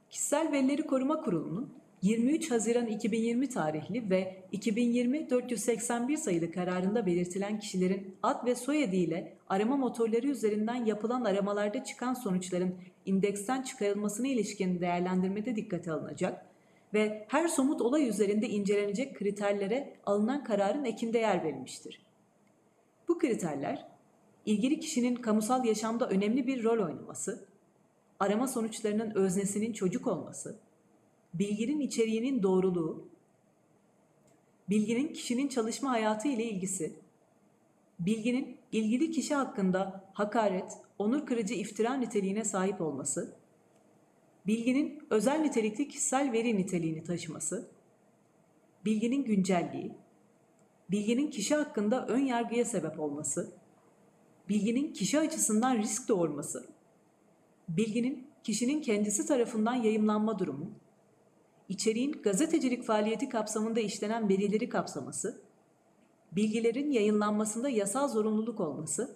Kişisel 0.09 0.51
Verileri 0.51 0.87
Koruma 0.87 1.21
Kurulu'nun 1.21 1.73
23 2.01 2.51
Haziran 2.51 2.85
2020 2.85 3.49
tarihli 3.49 4.09
ve 4.09 4.43
2020-481 4.53 6.17
sayılı 6.17 6.51
kararında 6.51 7.05
belirtilen 7.05 7.59
kişilerin 7.59 8.15
ad 8.23 8.45
ve 8.45 8.55
soyadı 8.55 8.95
ile 8.95 9.37
arama 9.49 9.77
motorları 9.77 10.27
üzerinden 10.27 10.85
yapılan 10.85 11.23
aramalarda 11.23 11.83
çıkan 11.83 12.13
sonuçların 12.13 12.75
indeksten 13.05 13.61
çıkarılmasına 13.61 14.27
ilişkin 14.27 14.79
değerlendirmede 14.79 15.55
dikkate 15.55 15.91
alınacak 15.91 16.50
ve 16.93 17.25
her 17.27 17.47
somut 17.47 17.81
olay 17.81 18.07
üzerinde 18.07 18.49
incelenecek 18.49 19.17
kriterlere 19.17 19.97
alınan 20.05 20.43
kararın 20.43 20.85
ekinde 20.85 21.19
yer 21.19 21.43
verilmiştir. 21.43 22.01
Bu 23.07 23.17
kriterler, 23.17 23.87
ilgili 24.45 24.79
kişinin 24.79 25.15
kamusal 25.15 25.65
yaşamda 25.65 26.09
önemli 26.09 26.47
bir 26.47 26.63
rol 26.63 26.85
oynaması, 26.85 27.45
arama 28.19 28.47
sonuçlarının 28.47 29.11
öznesinin 29.15 29.73
çocuk 29.73 30.07
olması, 30.07 30.59
bilginin 31.33 31.79
içeriğinin 31.79 32.43
doğruluğu, 32.43 33.09
bilginin 34.69 35.13
kişinin 35.13 35.47
çalışma 35.47 35.91
hayatı 35.91 36.27
ile 36.27 36.43
ilgisi, 36.43 36.95
bilginin 37.99 38.57
ilgili 38.71 39.11
kişi 39.11 39.35
hakkında 39.35 40.09
hakaret, 40.13 40.71
onur 40.99 41.25
kırıcı 41.25 41.53
iftira 41.53 41.93
niteliğine 41.93 42.43
sahip 42.43 42.81
olması, 42.81 43.40
bilginin 44.47 45.03
özel 45.09 45.39
nitelikli 45.39 45.87
kişisel 45.87 46.31
veri 46.31 46.57
niteliğini 46.57 47.03
taşıması, 47.03 47.69
bilginin 48.85 49.23
güncelliği, 49.23 49.91
bilginin 50.91 51.27
kişi 51.29 51.55
hakkında 51.55 52.07
ön 52.07 52.19
yargıya 52.19 52.65
sebep 52.65 52.99
olması, 52.99 53.51
bilginin 54.49 54.93
kişi 54.93 55.19
açısından 55.19 55.77
risk 55.77 56.09
doğurması, 56.09 56.65
bilginin 57.69 58.27
kişinin 58.43 58.81
kendisi 58.81 59.25
tarafından 59.25 59.75
yayımlanma 59.75 60.39
durumu, 60.39 60.71
içeriğin 61.69 62.11
gazetecilik 62.11 62.83
faaliyeti 62.83 63.29
kapsamında 63.29 63.79
işlenen 63.79 64.29
verileri 64.29 64.69
kapsaması, 64.69 65.41
bilgilerin 66.31 66.91
yayınlanmasında 66.91 67.69
yasal 67.69 68.07
zorunluluk 68.07 68.59
olması, 68.59 69.15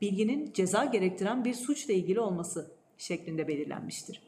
bilginin 0.00 0.52
ceza 0.52 0.84
gerektiren 0.84 1.44
bir 1.44 1.54
suçla 1.54 1.92
ilgili 1.92 2.20
olması 2.20 2.77
şeklinde 2.98 3.48
belirlenmiştir. 3.48 4.22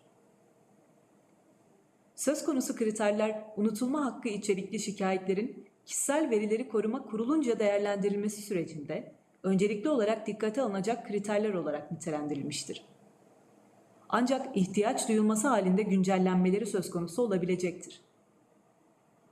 Söz 2.14 2.44
konusu 2.44 2.76
kriterler 2.76 3.44
unutulma 3.56 4.04
hakkı 4.04 4.28
içerikli 4.28 4.78
şikayetlerin 4.78 5.66
kişisel 5.87 6.30
verileri 6.30 6.68
koruma 6.68 7.02
kurulunca 7.02 7.59
değerlendirilmesi 7.59 8.42
sürecinde 8.42 9.12
öncelikli 9.42 9.88
olarak 9.88 10.26
dikkate 10.26 10.62
alınacak 10.62 11.06
kriterler 11.06 11.54
olarak 11.54 11.92
nitelendirilmiştir. 11.92 12.85
Ancak 14.09 14.56
ihtiyaç 14.56 15.09
duyulması 15.09 15.48
halinde 15.48 15.83
güncellenmeleri 15.83 16.66
söz 16.66 16.90
konusu 16.90 17.22
olabilecektir. 17.22 18.00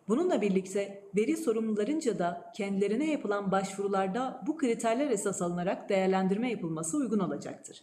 Bununla 0.09 0.40
birlikte 0.40 1.03
veri 1.16 1.37
sorumlularınca 1.37 2.18
da 2.18 2.53
kendilerine 2.57 3.11
yapılan 3.11 3.53
başvurularda 3.53 4.42
bu 4.46 4.57
kriterler 4.57 5.11
esas 5.11 5.42
alınarak 5.42 5.88
değerlendirme 5.88 6.51
yapılması 6.51 6.96
uygun 6.96 7.18
olacaktır. 7.18 7.83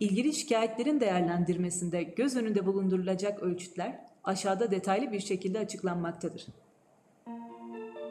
İlgili 0.00 0.32
şikayetlerin 0.32 1.00
değerlendirmesinde 1.00 2.02
göz 2.02 2.36
önünde 2.36 2.66
bulundurulacak 2.66 3.42
ölçütler 3.42 4.00
aşağıda 4.24 4.70
detaylı 4.70 5.12
bir 5.12 5.20
şekilde 5.20 5.58
açıklanmaktadır. 5.58 6.46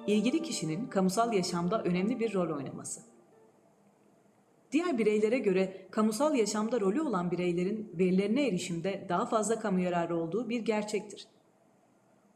İlgili 0.08 0.44
kişinin 0.44 0.88
kamusal 0.88 1.34
yaşamda 1.34 1.84
önemli 1.84 2.20
bir 2.20 2.34
rol 2.34 2.58
oynaması. 2.58 3.02
Diğer 4.72 4.98
bireylere 4.98 5.40
göre 5.40 5.88
kamusal 5.92 6.36
yaşamda 6.36 6.80
rolü 6.80 7.02
olan 7.02 7.32
bireylerin 7.32 7.92
verilerine 7.94 8.48
erişimde 8.48 9.06
daha 9.10 9.26
fazla 9.26 9.60
kamu 9.60 9.80
yararı 9.80 10.18
olduğu 10.18 10.50
bir 10.50 10.62
gerçektir. 10.62 11.28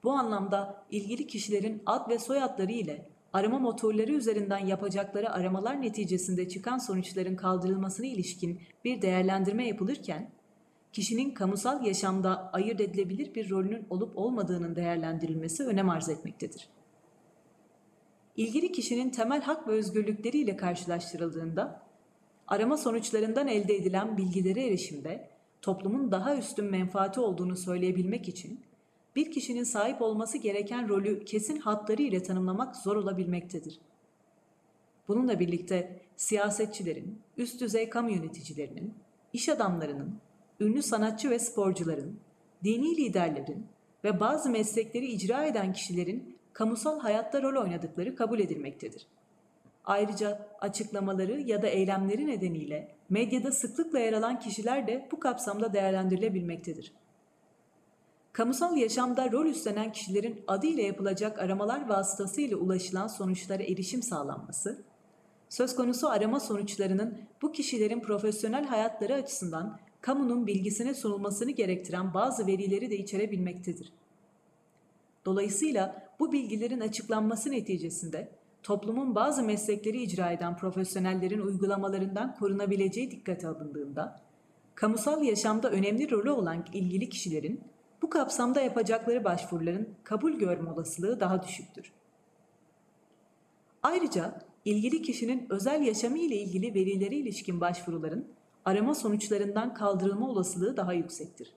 Bu 0.03 0.11
anlamda 0.11 0.85
ilgili 0.91 1.27
kişilerin 1.27 1.81
ad 1.85 2.09
ve 2.09 2.19
soyadları 2.19 2.71
ile 2.71 3.09
arama 3.37 3.59
motorları 3.59 4.11
üzerinden 4.11 4.65
yapacakları 4.65 5.31
aramalar 5.31 5.81
neticesinde 5.81 6.49
çıkan 6.49 6.77
sonuçların 6.77 7.35
kaldırılmasına 7.35 8.05
ilişkin 8.05 8.61
bir 8.85 9.01
değerlendirme 9.01 9.67
yapılırken, 9.67 10.31
kişinin 10.93 11.31
kamusal 11.31 11.85
yaşamda 11.85 12.49
ayırt 12.53 12.81
edilebilir 12.81 13.35
bir 13.35 13.49
rolünün 13.49 13.85
olup 13.89 14.17
olmadığının 14.17 14.75
değerlendirilmesi 14.75 15.63
önem 15.63 15.89
arz 15.89 16.09
etmektedir. 16.09 16.69
İlgili 18.37 18.71
kişinin 18.71 19.09
temel 19.09 19.41
hak 19.41 19.67
ve 19.67 19.71
özgürlükleriyle 19.71 20.57
karşılaştırıldığında, 20.57 21.81
arama 22.47 22.77
sonuçlarından 22.77 23.47
elde 23.47 23.75
edilen 23.75 24.17
bilgilere 24.17 24.67
erişimde 24.67 25.29
toplumun 25.61 26.11
daha 26.11 26.37
üstün 26.37 26.65
menfaati 26.65 27.19
olduğunu 27.19 27.55
söyleyebilmek 27.55 28.27
için 28.27 28.66
bir 29.17 29.31
kişinin 29.31 29.63
sahip 29.63 30.01
olması 30.01 30.37
gereken 30.37 30.89
rolü 30.89 31.25
kesin 31.25 31.59
hatları 31.59 32.01
ile 32.01 32.23
tanımlamak 32.23 32.75
zor 32.75 32.95
olabilmektedir. 32.95 33.79
Bununla 35.07 35.39
birlikte 35.39 36.01
siyasetçilerin, 36.15 37.21
üst 37.37 37.61
düzey 37.61 37.89
kamu 37.89 38.11
yöneticilerinin, 38.11 38.93
iş 39.33 39.49
adamlarının, 39.49 40.19
ünlü 40.59 40.81
sanatçı 40.81 41.29
ve 41.29 41.39
sporcuların, 41.39 42.19
dini 42.63 42.97
liderlerin 42.97 43.65
ve 44.03 44.19
bazı 44.19 44.49
meslekleri 44.49 45.05
icra 45.05 45.45
eden 45.45 45.73
kişilerin 45.73 46.37
kamusal 46.53 46.99
hayatta 46.99 47.41
rol 47.41 47.61
oynadıkları 47.61 48.15
kabul 48.15 48.39
edilmektedir. 48.39 49.07
Ayrıca 49.85 50.47
açıklamaları 50.59 51.41
ya 51.41 51.61
da 51.61 51.67
eylemleri 51.67 52.27
nedeniyle 52.27 52.95
medyada 53.09 53.51
sıklıkla 53.51 53.99
yer 53.99 54.13
alan 54.13 54.39
kişiler 54.39 54.87
de 54.87 55.07
bu 55.11 55.19
kapsamda 55.19 55.73
değerlendirilebilmektedir. 55.73 56.93
Kamusal 58.37 58.77
yaşamda 58.77 59.31
rol 59.31 59.45
üstlenen 59.45 59.91
kişilerin 59.91 60.43
adıyla 60.47 60.83
yapılacak 60.83 61.39
aramalar 61.39 61.89
vasıtasıyla 61.89 62.57
ulaşılan 62.57 63.07
sonuçlara 63.07 63.63
erişim 63.63 64.03
sağlanması, 64.03 64.77
söz 65.49 65.75
konusu 65.75 66.09
arama 66.09 66.39
sonuçlarının 66.39 67.17
bu 67.41 67.51
kişilerin 67.51 67.99
profesyonel 67.99 68.65
hayatları 68.65 69.13
açısından 69.13 69.79
kamunun 70.01 70.47
bilgisine 70.47 70.93
sunulmasını 70.93 71.51
gerektiren 71.51 72.13
bazı 72.13 72.47
verileri 72.47 72.89
de 72.89 72.97
içerebilmektedir. 72.97 73.93
Dolayısıyla 75.25 76.09
bu 76.19 76.31
bilgilerin 76.31 76.79
açıklanması 76.79 77.51
neticesinde 77.51 78.31
toplumun 78.63 79.15
bazı 79.15 79.43
meslekleri 79.43 80.01
icra 80.01 80.31
eden 80.31 80.57
profesyonellerin 80.57 81.39
uygulamalarından 81.39 82.35
korunabileceği 82.35 83.11
dikkate 83.11 83.47
alındığında, 83.47 84.21
kamusal 84.75 85.23
yaşamda 85.23 85.71
önemli 85.71 86.11
rolü 86.11 86.29
olan 86.29 86.65
ilgili 86.73 87.09
kişilerin 87.09 87.61
bu 88.01 88.09
kapsamda 88.09 88.61
yapacakları 88.61 89.23
başvuruların 89.23 89.89
kabul 90.03 90.33
görme 90.33 90.71
olasılığı 90.71 91.19
daha 91.19 91.43
düşüktür. 91.43 91.93
Ayrıca 93.83 94.41
ilgili 94.65 95.01
kişinin 95.01 95.47
özel 95.49 95.81
yaşamı 95.81 96.17
ile 96.17 96.35
ilgili 96.35 96.73
verileri 96.73 97.15
ilişkin 97.15 97.61
başvuruların 97.61 98.27
arama 98.65 98.95
sonuçlarından 98.95 99.73
kaldırılma 99.73 100.29
olasılığı 100.29 100.77
daha 100.77 100.93
yüksektir. 100.93 101.53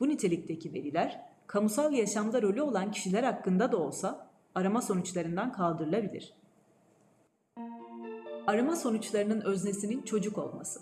Bu 0.00 0.08
nitelikteki 0.08 0.72
veriler 0.72 1.20
kamusal 1.46 1.92
yaşamda 1.92 2.42
rolü 2.42 2.62
olan 2.62 2.90
kişiler 2.90 3.22
hakkında 3.22 3.72
da 3.72 3.76
olsa 3.76 4.30
arama 4.54 4.82
sonuçlarından 4.82 5.52
kaldırılabilir. 5.52 6.32
Arama 8.46 8.76
sonuçlarının 8.76 9.40
öznesinin 9.40 10.02
çocuk 10.02 10.38
olması. 10.38 10.80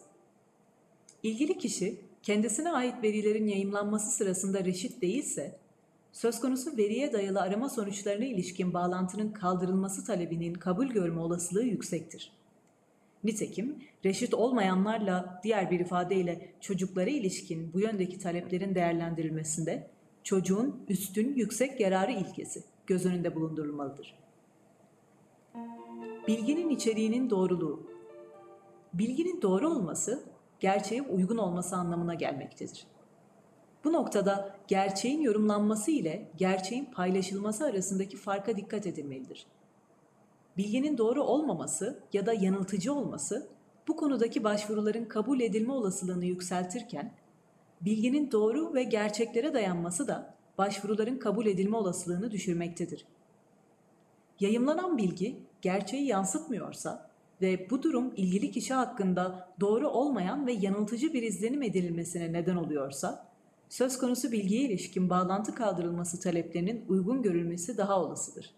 İlgili 1.23 1.59
kişi 1.59 2.01
kendisine 2.25 2.73
ait 2.73 3.03
verilerin 3.03 3.47
yayımlanması 3.47 4.11
sırasında 4.11 4.65
reşit 4.65 5.03
değilse, 5.03 5.57
söz 6.13 6.41
konusu 6.41 6.77
veriye 6.77 7.13
dayalı 7.13 7.41
arama 7.41 7.69
sonuçlarına 7.69 8.25
ilişkin 8.25 8.75
bağlantının 8.75 9.33
kaldırılması 9.33 10.05
talebinin 10.05 10.55
kabul 10.55 10.87
görme 10.87 11.21
olasılığı 11.21 11.65
yüksektir. 11.65 12.33
Nitekim 13.25 13.77
reşit 14.05 14.35
olmayanlarla 14.35 15.41
diğer 15.45 15.71
bir 15.71 15.81
ifadeyle 15.81 16.51
çocuklara 16.61 17.11
ilişkin 17.11 17.73
bu 17.73 17.81
yöndeki 17.81 18.19
taleplerin 18.19 18.75
değerlendirilmesinde 18.75 19.91
çocuğun 20.23 20.85
üstün 20.89 21.35
yüksek 21.35 21.81
yararı 21.81 22.13
ilkesi 22.13 22.63
göz 22.87 23.07
önünde 23.07 23.35
bulundurulmalıdır. 23.35 24.15
Bilginin 26.29 26.71
içeriğinin 26.71 27.31
doğruluğu 27.31 27.95
Bilginin 28.95 29.43
doğru 29.43 29.69
olması 29.69 30.34
gerçeğe 30.65 31.03
uygun 31.03 31.37
olması 31.39 31.77
anlamına 31.77 32.15
gelmektedir. 32.15 32.87
Bu 33.85 33.93
noktada 33.93 34.57
gerçeğin 34.69 35.21
yorumlanması 35.21 35.91
ile 35.91 36.29
gerçeğin 36.37 36.85
paylaşılması 36.85 37.65
arasındaki 37.65 38.17
farka 38.17 38.57
dikkat 38.57 38.87
edilmelidir. 38.87 39.47
Bilginin 40.57 40.99
doğru 40.99 41.23
olmaması 41.23 42.03
ya 42.13 42.27
da 42.27 42.33
yanıltıcı 42.33 42.95
olması 42.95 43.49
bu 43.89 43.97
konudaki 43.97 44.45
başvuruların 44.45 45.05
kabul 45.05 45.41
edilme 45.41 45.73
olasılığını 45.73 46.25
yükseltirken, 46.25 47.13
bilginin 47.81 48.31
doğru 48.31 48.75
ve 48.75 48.83
gerçeklere 48.83 49.55
dayanması 49.55 50.09
da 50.09 50.35
başvuruların 50.59 51.19
kabul 51.19 51.47
edilme 51.47 51.77
olasılığını 51.77 52.31
düşürmektedir. 52.31 53.07
Yayımlanan 54.41 54.99
bilgi 54.99 55.37
gerçeği 55.63 56.07
yansıtmıyorsa 56.07 57.14
ve 57.45 57.71
bu 57.71 57.83
durum 57.83 58.13
ilgili 58.17 58.51
kişi 58.51 58.75
hakkında 58.75 59.55
doğru 59.61 59.89
olmayan 59.89 60.47
ve 60.47 60.53
yanıltıcı 60.53 61.13
bir 61.13 61.23
izlenim 61.23 61.63
edilmesine 61.63 62.33
neden 62.33 62.57
oluyorsa, 62.57 63.29
söz 63.69 63.99
konusu 63.99 64.33
bilgiye 64.33 64.63
ilişkin 64.63 65.11
bağlantı 65.11 65.55
kaldırılması 65.55 66.21
taleplerinin 66.21 66.85
uygun 66.89 67.23
görülmesi 67.23 67.79
daha 67.79 68.03
olasıdır. 68.03 68.55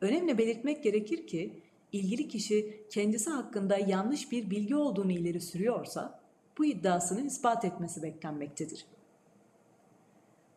Önemli 0.00 0.38
belirtmek 0.38 0.84
gerekir 0.84 1.26
ki 1.26 1.62
ilgili 1.92 2.28
kişi 2.28 2.84
kendisi 2.90 3.30
hakkında 3.30 3.78
yanlış 3.78 4.32
bir 4.32 4.50
bilgi 4.50 4.76
olduğunu 4.76 5.12
ileri 5.12 5.40
sürüyorsa 5.40 6.20
bu 6.58 6.64
iddiasını 6.64 7.26
ispat 7.26 7.64
etmesi 7.64 8.02
beklenmektedir. 8.02 8.84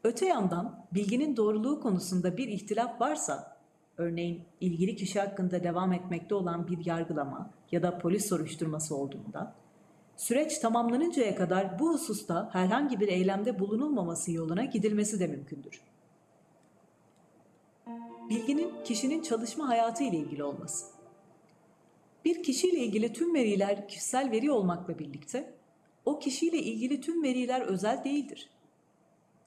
Öte 0.04 0.26
yandan 0.26 0.86
bilginin 0.92 1.38
doğruluğu 1.38 1.80
konusunda 1.80 2.38
bir 2.38 2.48
ihtilaf 2.48 3.02
varsa, 3.02 3.53
örneğin 3.98 4.42
ilgili 4.62 4.96
kişi 4.96 5.20
hakkında 5.20 5.64
devam 5.64 5.94
etmekte 5.94 6.36
olan 6.36 6.68
bir 6.68 6.86
yargılama 6.86 7.50
ya 7.72 7.84
da 7.84 7.98
polis 7.98 8.30
soruşturması 8.30 8.96
olduğunda, 8.96 9.56
süreç 10.18 10.58
tamamlanıncaya 10.58 11.36
kadar 11.36 11.80
bu 11.80 11.94
hususta 11.94 12.50
herhangi 12.54 13.00
bir 13.00 13.08
eylemde 13.08 13.60
bulunulmaması 13.60 14.32
yoluna 14.32 14.66
gidilmesi 14.66 15.20
de 15.20 15.28
mümkündür. 15.28 15.82
Bilginin 18.30 18.72
kişinin 18.84 19.22
çalışma 19.22 19.70
hayatı 19.70 20.04
ile 20.04 20.18
ilgili 20.18 20.44
olması. 20.44 20.86
Bir 22.26 22.44
kişiyle 22.44 22.80
ilgili 22.80 23.14
tüm 23.14 23.34
veriler 23.34 23.88
kişisel 23.88 24.32
veri 24.32 24.52
olmakla 24.52 25.00
birlikte, 25.00 25.54
o 26.06 26.20
kişiyle 26.20 26.58
ilgili 26.58 27.02
tüm 27.02 27.24
veriler 27.24 27.62
özel 27.62 28.04
değildir 28.04 28.50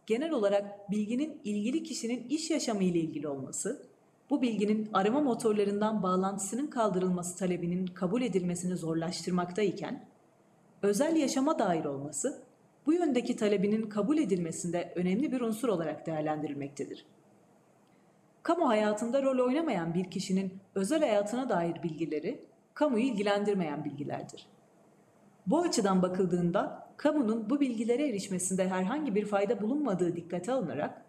genel 0.06 0.30
olarak 0.30 0.90
bilginin 0.90 1.40
ilgili 1.44 1.82
kişinin 1.82 2.28
iş 2.28 2.50
yaşamı 2.50 2.84
ile 2.84 2.98
ilgili 2.98 3.28
olması, 3.28 3.86
bu 4.30 4.42
bilginin 4.42 4.90
arama 4.92 5.20
motorlarından 5.20 6.02
bağlantısının 6.02 6.66
kaldırılması 6.66 7.38
talebinin 7.38 7.86
kabul 7.86 8.22
edilmesini 8.22 8.76
zorlaştırmaktayken, 8.76 10.04
özel 10.82 11.16
yaşama 11.16 11.58
dair 11.58 11.84
olması, 11.84 12.42
bu 12.86 12.92
yöndeki 12.92 13.36
talebinin 13.36 13.88
kabul 13.88 14.18
edilmesinde 14.18 14.92
önemli 14.96 15.32
bir 15.32 15.40
unsur 15.40 15.68
olarak 15.68 16.06
değerlendirilmektedir. 16.06 17.06
Kamu 18.42 18.68
hayatında 18.68 19.22
rol 19.22 19.46
oynamayan 19.46 19.94
bir 19.94 20.10
kişinin 20.10 20.52
özel 20.74 21.00
hayatına 21.00 21.48
dair 21.48 21.82
bilgileri, 21.82 22.44
kamuyu 22.74 23.04
ilgilendirmeyen 23.04 23.84
bilgilerdir. 23.84 24.46
Bu 25.46 25.62
açıdan 25.62 26.02
bakıldığında 26.02 26.88
kamunun 26.96 27.50
bu 27.50 27.60
bilgilere 27.60 28.08
erişmesinde 28.08 28.68
herhangi 28.68 29.14
bir 29.14 29.24
fayda 29.24 29.62
bulunmadığı 29.62 30.16
dikkate 30.16 30.52
alınarak 30.52 31.05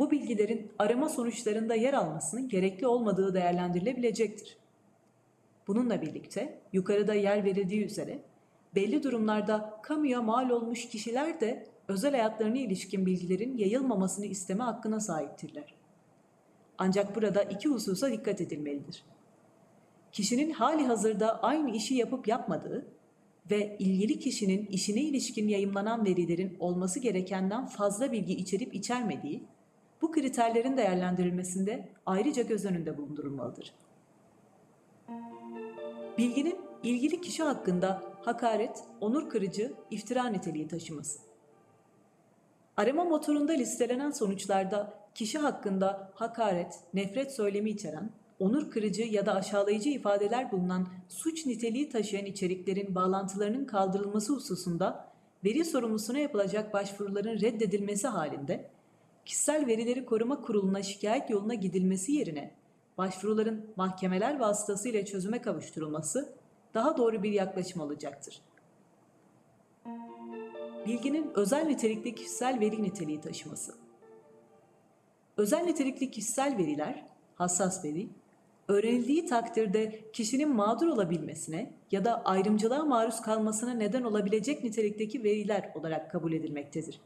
bu 0.00 0.10
bilgilerin 0.10 0.72
arama 0.78 1.08
sonuçlarında 1.08 1.74
yer 1.74 1.94
almasının 1.94 2.48
gerekli 2.48 2.86
olmadığı 2.86 3.34
değerlendirilebilecektir. 3.34 4.56
Bununla 5.66 6.02
birlikte 6.02 6.60
yukarıda 6.72 7.14
yer 7.14 7.44
verildiği 7.44 7.84
üzere 7.84 8.18
belli 8.74 9.02
durumlarda 9.02 9.80
kamuya 9.82 10.22
mal 10.22 10.50
olmuş 10.50 10.88
kişiler 10.88 11.40
de 11.40 11.66
özel 11.88 12.10
hayatlarına 12.10 12.58
ilişkin 12.58 13.06
bilgilerin 13.06 13.58
yayılmamasını 13.58 14.26
isteme 14.26 14.64
hakkına 14.64 15.00
sahiptirler. 15.00 15.74
Ancak 16.78 17.16
burada 17.16 17.42
iki 17.42 17.68
hususa 17.68 18.12
dikkat 18.12 18.40
edilmelidir. 18.40 19.04
Kişinin 20.12 20.50
hali 20.50 20.86
hazırda 20.86 21.42
aynı 21.42 21.70
işi 21.70 21.94
yapıp 21.94 22.28
yapmadığı 22.28 22.86
ve 23.50 23.76
ilgili 23.78 24.18
kişinin 24.18 24.66
işine 24.66 25.00
ilişkin 25.00 25.48
yayımlanan 25.48 26.04
verilerin 26.04 26.56
olması 26.60 27.00
gerekenden 27.00 27.66
fazla 27.66 28.12
bilgi 28.12 28.34
içerip 28.34 28.74
içermediği, 28.74 29.42
bu 30.02 30.12
kriterlerin 30.12 30.76
değerlendirilmesinde 30.76 31.88
ayrıca 32.06 32.42
göz 32.42 32.64
önünde 32.64 32.98
bulundurulmalıdır. 32.98 33.74
Bilginin 36.18 36.58
ilgili 36.82 37.20
kişi 37.20 37.42
hakkında 37.42 38.02
hakaret, 38.22 38.84
onur 39.00 39.30
kırıcı, 39.30 39.72
iftira 39.90 40.26
niteliği 40.26 40.68
taşıması. 40.68 41.18
Arama 42.76 43.04
motorunda 43.04 43.52
listelenen 43.52 44.10
sonuçlarda 44.10 44.94
kişi 45.14 45.38
hakkında 45.38 46.10
hakaret, 46.14 46.80
nefret 46.94 47.32
söylemi 47.32 47.70
içeren 47.70 48.10
onur 48.38 48.70
kırıcı 48.70 49.02
ya 49.02 49.26
da 49.26 49.34
aşağılayıcı 49.34 49.88
ifadeler 49.88 50.52
bulunan 50.52 50.88
suç 51.08 51.46
niteliği 51.46 51.88
taşıyan 51.88 52.26
içeriklerin 52.26 52.94
bağlantılarının 52.94 53.64
kaldırılması 53.64 54.32
hususunda 54.32 55.08
veri 55.44 55.64
sorumlusuna 55.64 56.18
yapılacak 56.18 56.72
başvuruların 56.72 57.40
reddedilmesi 57.40 58.08
halinde 58.08 58.70
kişisel 59.30 59.66
verileri 59.66 60.04
koruma 60.04 60.42
kuruluna 60.42 60.82
şikayet 60.82 61.30
yoluna 61.30 61.54
gidilmesi 61.54 62.12
yerine 62.12 62.54
başvuruların 62.98 63.66
mahkemeler 63.76 64.40
vasıtasıyla 64.40 65.04
çözüme 65.04 65.42
kavuşturulması 65.42 66.32
daha 66.74 66.96
doğru 66.96 67.22
bir 67.22 67.32
yaklaşım 67.32 67.80
olacaktır. 67.80 68.40
Bilginin 70.86 71.30
özel 71.34 71.66
nitelikli 71.66 72.14
kişisel 72.14 72.60
veri 72.60 72.82
niteliği 72.82 73.20
taşıması. 73.20 73.74
Özel 75.36 75.60
nitelikli 75.60 76.10
kişisel 76.10 76.58
veriler, 76.58 77.06
hassas 77.34 77.84
veri, 77.84 78.08
öğrenildiği 78.68 79.26
takdirde 79.26 80.00
kişinin 80.12 80.54
mağdur 80.54 80.86
olabilmesine 80.86 81.72
ya 81.90 82.04
da 82.04 82.22
ayrımcılığa 82.24 82.84
maruz 82.84 83.20
kalmasına 83.20 83.74
neden 83.74 84.02
olabilecek 84.02 84.64
nitelikteki 84.64 85.24
veriler 85.24 85.72
olarak 85.74 86.10
kabul 86.10 86.32
edilmektedir. 86.32 87.00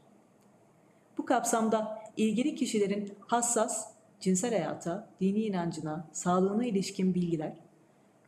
Bu 1.17 1.25
kapsamda 1.25 2.03
ilgili 2.17 2.55
kişilerin 2.55 3.13
hassas, 3.27 3.93
cinsel 4.19 4.51
hayata, 4.51 5.09
dini 5.21 5.43
inancına, 5.43 6.07
sağlığına 6.11 6.65
ilişkin 6.65 7.13
bilgiler, 7.15 7.53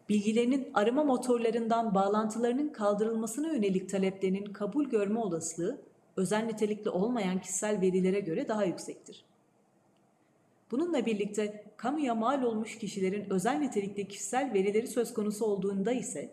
bilgilerinin 0.09 0.71
arama 0.73 1.03
motorlarından 1.03 1.95
bağlantılarının 1.95 2.69
kaldırılmasına 2.69 3.47
yönelik 3.47 3.89
taleplerinin 3.89 4.45
kabul 4.45 4.85
görme 4.85 5.19
olasılığı 5.19 5.81
özel 6.17 6.45
nitelikli 6.45 6.89
olmayan 6.89 7.41
kişisel 7.41 7.81
verilere 7.81 8.19
göre 8.19 8.47
daha 8.47 8.65
yüksektir. 8.65 9.25
Bununla 10.71 11.05
birlikte 11.05 11.63
kamuya 11.77 12.15
mal 12.15 12.43
olmuş 12.43 12.77
kişilerin 12.77 13.29
özel 13.29 13.59
nitelikli 13.59 14.07
kişisel 14.07 14.53
verileri 14.53 14.87
söz 14.87 15.13
konusu 15.13 15.45
olduğunda 15.45 15.91
ise 15.91 16.29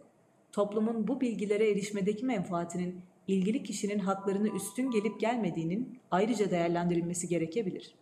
toplumun 0.53 1.09
bu 1.09 1.21
bilgilere 1.21 1.71
erişmedeki 1.71 2.25
menfaatinin 2.25 3.01
ilgili 3.29 3.63
kişinin 3.63 3.99
haklarını 3.99 4.49
üstün 4.49 4.91
gelip 4.91 5.21
gelmediğinin 5.21 5.99
ayrıca 6.11 6.51
değerlendirilmesi 6.51 7.29
gerekebilir. 7.29 7.95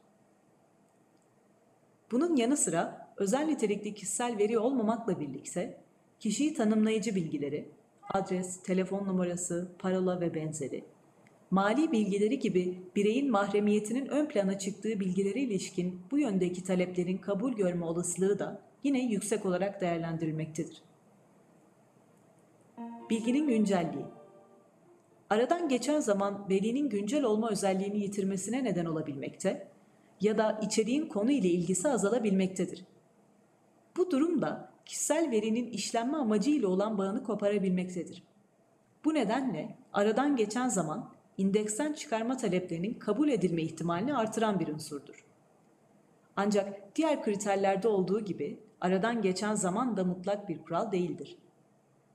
Bunun 2.11 2.37
yanı 2.37 2.57
sıra 2.57 3.13
özel 3.17 3.45
nitelikli 3.45 3.95
kişisel 3.95 4.39
veri 4.39 4.59
olmamakla 4.59 5.21
birlikte 5.21 5.81
kişiyi 6.21 6.55
tanımlayıcı 6.55 7.15
bilgileri, 7.15 7.69
adres, 8.11 8.63
telefon 8.63 9.07
numarası, 9.07 9.73
parola 9.79 10.21
ve 10.21 10.35
benzeri 10.35 10.85
mali 11.53 11.93
bilgileri 11.93 12.39
gibi 12.39 12.83
bireyin 12.97 13.31
mahremiyetinin 13.31 14.07
ön 14.07 14.27
plana 14.27 14.59
çıktığı 14.59 15.01
bilgilere 15.01 15.41
ilişkin 15.41 16.01
bu 16.11 16.19
yöndeki 16.19 16.65
taleplerin 16.65 17.19
kabul 17.19 17.53
görme 17.53 17.85
olasılığı 17.85 18.39
da 18.39 18.61
yine 18.85 19.05
yüksek 19.05 19.47
olarak 19.47 19.81
değerlendirilmektedir. 19.81 20.83
Bilginin 23.11 23.49
güncelliği 23.49 24.05
Aradan 25.33 25.69
geçen 25.69 26.01
zaman 26.01 26.49
verinin 26.51 26.89
güncel 26.89 27.25
olma 27.25 27.51
özelliğini 27.51 27.99
yitirmesine 27.99 28.65
neden 28.65 28.85
olabilmekte 28.85 29.69
ya 30.21 30.39
da 30.39 30.61
içeriğin 30.63 31.07
konu 31.07 31.31
ile 31.31 31.49
ilgisi 31.49 31.89
azalabilmektedir. 31.89 32.85
Bu 33.97 34.11
durum 34.11 34.43
da 34.43 34.71
kişisel 34.85 35.31
verinin 35.31 35.67
işlenme 35.67 36.17
amacı 36.17 36.51
ile 36.51 36.67
olan 36.67 36.99
bağını 36.99 37.25
koparabilmektedir. 37.25 38.23
Bu 39.05 39.15
nedenle 39.15 39.77
aradan 39.93 40.37
geçen 40.37 40.69
zaman 40.69 41.11
indeksten 41.39 41.93
çıkarma 41.93 42.37
taleplerinin 42.37 42.95
kabul 42.95 43.29
edilme 43.29 43.63
ihtimalini 43.63 44.17
artıran 44.17 44.61
bir 44.61 44.69
unsurdur. 44.69 45.25
Ancak 46.37 46.97
diğer 46.97 47.23
kriterlerde 47.23 47.89
olduğu 47.89 48.21
gibi 48.21 48.61
aradan 48.81 49.23
geçen 49.23 49.55
zaman 49.55 49.97
da 49.97 50.05
mutlak 50.05 50.49
bir 50.49 50.63
kural 50.63 50.93
değildir. 50.93 51.37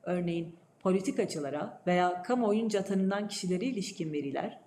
Örneğin 0.04 0.56
politikacılara 0.88 1.82
veya 1.88 2.24
kamuoyunca 2.24 2.84
tanınan 2.84 3.28
kişilere 3.28 3.66
ilişkin 3.66 4.14
veriler 4.14 4.60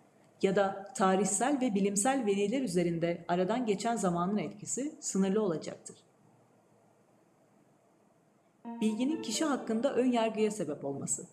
ya 0.43 0.57
da 0.57 0.93
tarihsel 0.97 1.61
ve 1.61 1.75
bilimsel 1.75 2.27
veriler 2.27 2.63
üzerinde 2.63 3.25
aradan 3.29 3.67
geçen 3.67 3.97
zamanın 3.97 4.39
etkisi 4.39 4.93
sınırlı 5.01 5.43
olacaktır. 5.43 5.97
Bilginin 8.81 9.23
kişi 9.23 9.45
hakkında 9.45 9.95
ön 9.95 10.13
yargıya 10.13 10.51
sebep 10.51 10.85
olması 10.85 11.27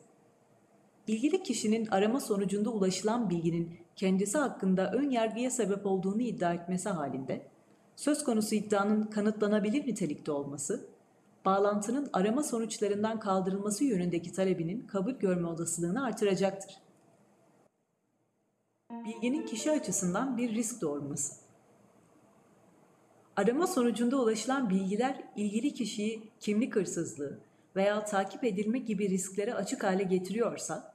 ilgili 1.08 1.44
kişinin 1.44 1.88
arama 1.88 2.20
sonucunda 2.20 2.70
ulaşılan 2.70 3.30
bilginin 3.30 3.78
kendisi 3.96 4.38
hakkında 4.38 4.92
ön 4.92 5.10
yargıya 5.10 5.52
sebep 5.52 5.86
olduğunu 5.86 6.22
iddia 6.22 6.54
etmesi 6.54 6.90
halinde, 6.90 7.48
söz 7.96 8.24
konusu 8.24 8.56
iddianın 8.56 9.04
kanıtlanabilir 9.04 9.88
nitelikte 9.88 10.32
olması, 10.32 10.90
bağlantının 11.48 12.10
arama 12.14 12.44
sonuçlarından 12.44 13.20
kaldırılması 13.20 13.84
yönündeki 13.84 14.32
talebinin 14.32 14.88
kabul 14.88 15.12
görme 15.12 15.48
olasılığını 15.48 16.06
artıracaktır. 16.06 16.78
Bilginin 18.92 19.46
kişi 19.46 19.72
açısından 19.72 20.38
bir 20.38 20.56
risk 20.56 20.82
doğurması. 20.82 21.36
Arama 23.36 23.68
sonucunda 23.68 24.22
ulaşılan 24.22 24.70
bilgiler 24.70 25.24
ilgili 25.36 25.74
kişiyi 25.74 26.32
kimlik 26.40 26.76
hırsızlığı 26.76 27.40
veya 27.76 28.06
takip 28.06 28.44
edilme 28.44 28.80
gibi 28.80 29.10
risklere 29.10 29.54
açık 29.54 29.84
hale 29.84 30.04
getiriyorsa, 30.04 30.94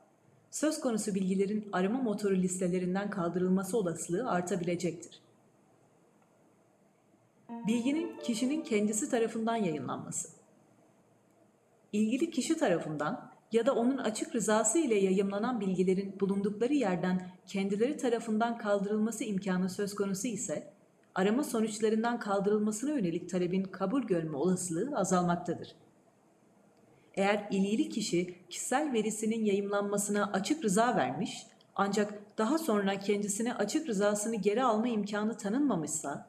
söz 0.51 0.81
konusu 0.81 1.15
bilgilerin 1.15 1.69
arama 1.73 2.03
motoru 2.03 2.37
listelerinden 2.37 3.11
kaldırılması 3.11 3.79
olasılığı 3.79 4.31
artabilecektir. 4.31 5.21
Bilginin 7.67 8.19
kişinin 8.19 8.63
kendisi 8.63 9.11
tarafından 9.11 9.57
yayınlanması. 9.57 10.42
İlgili 11.93 12.31
kişi 12.31 12.57
tarafından 12.57 13.33
ya 13.53 13.67
da 13.67 13.75
onun 13.75 13.99
açık 13.99 14.35
rızası 14.35 14.79
ile 14.79 14.95
yayımlanan 14.95 15.61
bilgilerin 15.61 16.21
bulundukları 16.21 16.75
yerden 16.75 17.31
kendileri 17.47 17.97
tarafından 17.97 18.59
kaldırılması 18.59 19.25
imkanı 19.25 19.71
söz 19.71 19.95
konusu 19.95 20.29
ise, 20.29 20.73
arama 21.15 21.45
sonuçlarından 21.45 22.21
kaldırılmasına 22.21 22.91
yönelik 22.91 23.31
talebin 23.31 23.63
kabul 23.63 24.03
görme 24.03 24.37
olasılığı 24.37 24.97
azalmaktadır. 24.97 25.75
Eğer 27.15 27.49
ilgili 27.51 27.89
kişi 27.89 28.35
kişisel 28.51 28.93
verisinin 28.93 29.45
yayımlanmasına 29.45 30.33
açık 30.33 30.65
rıza 30.65 30.97
vermiş 30.97 31.47
ancak 31.75 32.39
daha 32.39 32.59
sonra 32.59 32.99
kendisine 32.99 33.55
açık 33.55 33.89
rızasını 33.89 34.37
geri 34.37 34.65
alma 34.65 34.89
imkanı 34.89 35.37
tanınmamışsa 35.37 36.29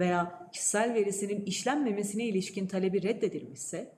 veya 0.00 0.48
kişisel 0.52 0.94
verisinin 0.94 1.44
işlenmemesine 1.44 2.24
ilişkin 2.24 2.66
talebi 2.66 3.02
reddedilmişse, 3.02 3.92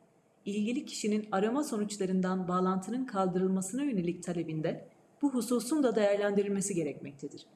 ilgili 0.47 0.85
kişinin 0.85 1.29
arama 1.33 1.65
sonuçlarından 1.65 2.49
bağlantının 2.49 3.05
kaldırılmasına 3.05 3.83
yönelik 3.83 4.23
talebinde 4.23 4.89
bu 5.23 5.35
hususun 5.35 5.83
da 5.83 5.97
değerlendirilmesi 5.97 6.75
gerekmektedir. 6.75 7.47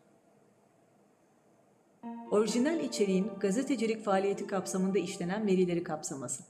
Orijinal 2.31 2.81
içeriğin 2.81 3.31
gazetecilik 3.41 4.05
faaliyeti 4.05 4.47
kapsamında 4.47 4.99
işlenen 4.99 5.47
verileri 5.47 5.83
kapsaması. 5.83 6.43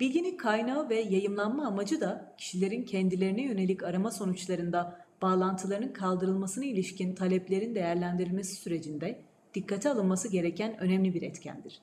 Bilginin 0.00 0.36
kaynağı 0.36 0.88
ve 0.88 1.00
yayımlanma 1.00 1.66
amacı 1.66 2.00
da 2.00 2.34
kişilerin 2.38 2.82
kendilerine 2.82 3.42
yönelik 3.42 3.82
arama 3.82 4.10
sonuçlarında 4.10 5.04
bağlantıların 5.22 5.92
kaldırılmasına 5.92 6.64
ilişkin 6.64 7.14
taleplerin 7.14 7.74
değerlendirilmesi 7.74 8.54
sürecinde 8.54 9.20
dikkate 9.54 9.90
alınması 9.90 10.28
gereken 10.28 10.80
önemli 10.80 11.14
bir 11.14 11.22
etkendir. 11.22 11.80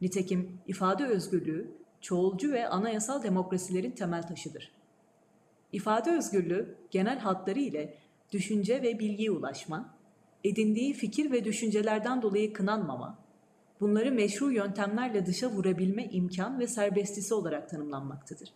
Nitekim 0.00 0.58
ifade 0.66 1.04
özgürlüğü, 1.04 1.83
çoğulcu 2.04 2.52
ve 2.52 2.68
anayasal 2.68 3.22
demokrasilerin 3.22 3.90
temel 3.90 4.22
taşıdır. 4.22 4.70
İfade 5.72 6.10
özgürlüğü 6.10 6.76
genel 6.90 7.18
hatları 7.18 7.58
ile 7.58 7.94
düşünce 8.32 8.82
ve 8.82 8.98
bilgiye 8.98 9.30
ulaşma, 9.30 9.94
edindiği 10.44 10.92
fikir 10.92 11.32
ve 11.32 11.44
düşüncelerden 11.44 12.22
dolayı 12.22 12.52
kınanmama, 12.52 13.18
bunları 13.80 14.12
meşru 14.12 14.52
yöntemlerle 14.52 15.26
dışa 15.26 15.50
vurabilme 15.50 16.04
imkan 16.04 16.58
ve 16.58 16.66
serbestisi 16.66 17.34
olarak 17.34 17.70
tanımlanmaktadır. 17.70 18.52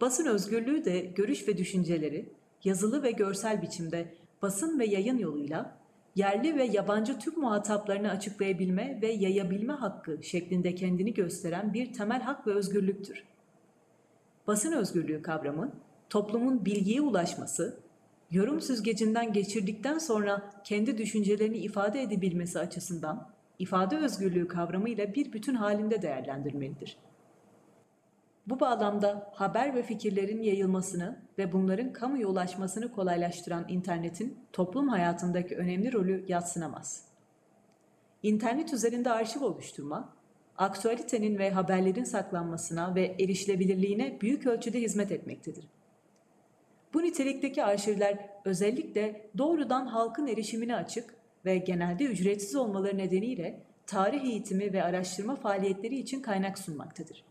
Basın 0.00 0.26
özgürlüğü 0.26 0.84
de 0.84 1.00
görüş 1.00 1.48
ve 1.48 1.56
düşünceleri 1.56 2.32
yazılı 2.64 3.02
ve 3.02 3.10
görsel 3.10 3.62
biçimde 3.62 4.14
basın 4.42 4.78
ve 4.78 4.86
yayın 4.86 5.18
yoluyla 5.18 5.79
yerli 6.16 6.56
ve 6.56 6.64
yabancı 6.64 7.18
tüm 7.18 7.40
muhataplarını 7.40 8.10
açıklayabilme 8.10 8.98
ve 9.02 9.12
yayabilme 9.12 9.72
hakkı 9.72 10.18
şeklinde 10.22 10.74
kendini 10.74 11.14
gösteren 11.14 11.74
bir 11.74 11.92
temel 11.92 12.22
hak 12.22 12.46
ve 12.46 12.54
özgürlüktür. 12.54 13.24
Basın 14.46 14.72
özgürlüğü 14.72 15.22
kavramı, 15.22 15.72
toplumun 16.10 16.64
bilgiye 16.64 17.00
ulaşması, 17.00 17.80
yorum 18.30 18.60
süzgecinden 18.60 19.32
geçirdikten 19.32 19.98
sonra 19.98 20.52
kendi 20.64 20.98
düşüncelerini 20.98 21.58
ifade 21.58 22.02
edebilmesi 22.02 22.58
açısından 22.58 23.28
ifade 23.58 23.96
özgürlüğü 23.96 24.48
kavramıyla 24.48 25.14
bir 25.14 25.32
bütün 25.32 25.54
halinde 25.54 26.02
değerlendirmelidir. 26.02 26.96
Bu 28.46 28.60
bağlamda 28.60 29.30
haber 29.34 29.74
ve 29.74 29.82
fikirlerin 29.82 30.42
yayılmasını 30.42 31.22
ve 31.38 31.52
bunların 31.52 31.92
kamuya 31.92 32.28
ulaşmasını 32.28 32.92
kolaylaştıran 32.92 33.64
internetin 33.68 34.38
toplum 34.52 34.88
hayatındaki 34.88 35.56
önemli 35.56 35.92
rolü 35.92 36.24
yatsınamaz. 36.28 37.04
İnternet 38.22 38.72
üzerinde 38.72 39.10
arşiv 39.10 39.42
oluşturma, 39.42 40.12
aktüalitenin 40.58 41.38
ve 41.38 41.50
haberlerin 41.50 42.04
saklanmasına 42.04 42.94
ve 42.94 43.16
erişilebilirliğine 43.18 44.20
büyük 44.20 44.46
ölçüde 44.46 44.80
hizmet 44.80 45.12
etmektedir. 45.12 45.68
Bu 46.94 47.02
nitelikteki 47.02 47.64
arşivler 47.64 48.18
özellikle 48.44 49.30
doğrudan 49.38 49.86
halkın 49.86 50.26
erişimine 50.26 50.76
açık 50.76 51.14
ve 51.44 51.58
genelde 51.58 52.04
ücretsiz 52.04 52.56
olmaları 52.56 52.98
nedeniyle 52.98 53.62
tarih 53.86 54.24
eğitimi 54.24 54.72
ve 54.72 54.82
araştırma 54.82 55.36
faaliyetleri 55.36 55.98
için 55.98 56.22
kaynak 56.22 56.58
sunmaktadır. 56.58 57.29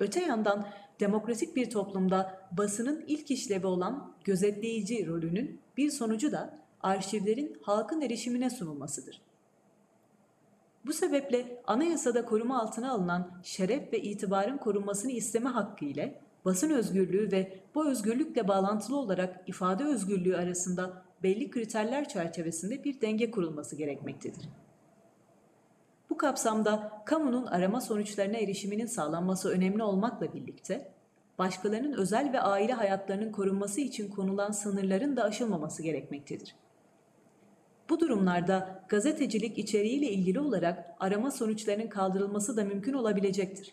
Öte 0.00 0.20
yandan 0.20 0.68
demokratik 1.00 1.56
bir 1.56 1.70
toplumda 1.70 2.48
basının 2.52 3.04
ilk 3.06 3.30
işlevi 3.30 3.66
olan 3.66 4.14
gözetleyici 4.24 5.06
rolünün 5.06 5.60
bir 5.76 5.90
sonucu 5.90 6.32
da 6.32 6.58
arşivlerin 6.80 7.58
halkın 7.62 8.00
erişimine 8.00 8.50
sunulmasıdır. 8.50 9.20
Bu 10.86 10.92
sebeple 10.92 11.62
anayasada 11.66 12.24
koruma 12.24 12.62
altına 12.62 12.92
alınan 12.92 13.30
şeref 13.42 13.92
ve 13.92 14.02
itibarın 14.02 14.56
korunmasını 14.58 15.12
isteme 15.12 15.48
hakkı 15.48 15.84
ile 15.84 16.20
basın 16.44 16.70
özgürlüğü 16.70 17.32
ve 17.32 17.60
bu 17.74 17.90
özgürlükle 17.90 18.48
bağlantılı 18.48 18.96
olarak 18.96 19.48
ifade 19.48 19.84
özgürlüğü 19.84 20.36
arasında 20.36 21.02
belli 21.22 21.50
kriterler 21.50 22.08
çerçevesinde 22.08 22.84
bir 22.84 23.00
denge 23.00 23.30
kurulması 23.30 23.76
gerekmektedir. 23.76 24.48
Bu 26.18 26.20
kapsamda 26.20 27.02
kamunun 27.04 27.46
arama 27.46 27.80
sonuçlarına 27.80 28.36
erişiminin 28.36 28.86
sağlanması 28.86 29.48
önemli 29.50 29.82
olmakla 29.82 30.34
birlikte, 30.34 30.92
başkalarının 31.38 31.92
özel 31.92 32.32
ve 32.32 32.40
aile 32.40 32.72
hayatlarının 32.72 33.32
korunması 33.32 33.80
için 33.80 34.10
konulan 34.10 34.50
sınırların 34.50 35.16
da 35.16 35.24
aşılmaması 35.24 35.82
gerekmektedir. 35.82 36.54
Bu 37.88 38.00
durumlarda 38.00 38.84
gazetecilik 38.88 39.58
içeriğiyle 39.58 40.10
ilgili 40.10 40.40
olarak 40.40 40.94
arama 41.00 41.30
sonuçlarının 41.30 41.88
kaldırılması 41.88 42.56
da 42.56 42.64
mümkün 42.64 42.92
olabilecektir. 42.92 43.72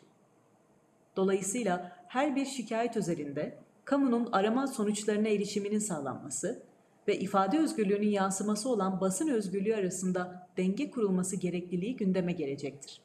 Dolayısıyla 1.16 1.92
her 2.08 2.36
bir 2.36 2.46
şikayet 2.46 2.98
özelinde 2.98 3.58
kamunun 3.86 4.30
arama 4.32 4.68
sonuçlarına 4.68 5.28
erişiminin 5.28 5.80
sağlanması 5.80 6.64
ve 7.08 7.20
ifade 7.20 7.60
özgürlüğünün 7.60 8.10
yansıması 8.10 8.70
olan 8.70 9.02
basın 9.02 9.28
özgürlüğü 9.28 9.76
arasında 9.76 10.48
denge 10.58 10.91
kurulması 10.91 11.36
gerekliliği 11.36 11.96
gündeme 11.96 12.32
gelecektir. 12.32 13.02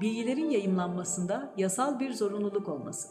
Bilgilerin 0.00 0.50
yayımlanmasında 0.50 1.54
yasal 1.56 2.00
bir 2.00 2.12
zorunluluk 2.12 2.68
olması. 2.68 3.08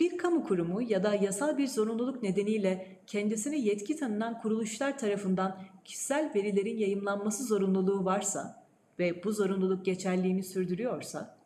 Bir 0.00 0.18
kamu 0.18 0.44
kurumu 0.44 0.82
ya 0.82 1.02
da 1.02 1.14
yasal 1.14 1.58
bir 1.58 1.66
zorunluluk 1.66 2.22
nedeniyle 2.22 2.96
kendisine 3.06 3.58
yetki 3.58 3.96
tanınan 3.96 4.40
kuruluşlar 4.40 4.98
tarafından 4.98 5.60
kişisel 5.84 6.32
verilerin 6.34 6.78
yayımlanması 6.78 7.44
zorunluluğu 7.44 8.04
varsa 8.04 8.64
ve 8.98 9.24
bu 9.24 9.32
zorunluluk 9.32 9.84
geçerliğini 9.84 10.42
sürdürüyorsa, 10.42 11.36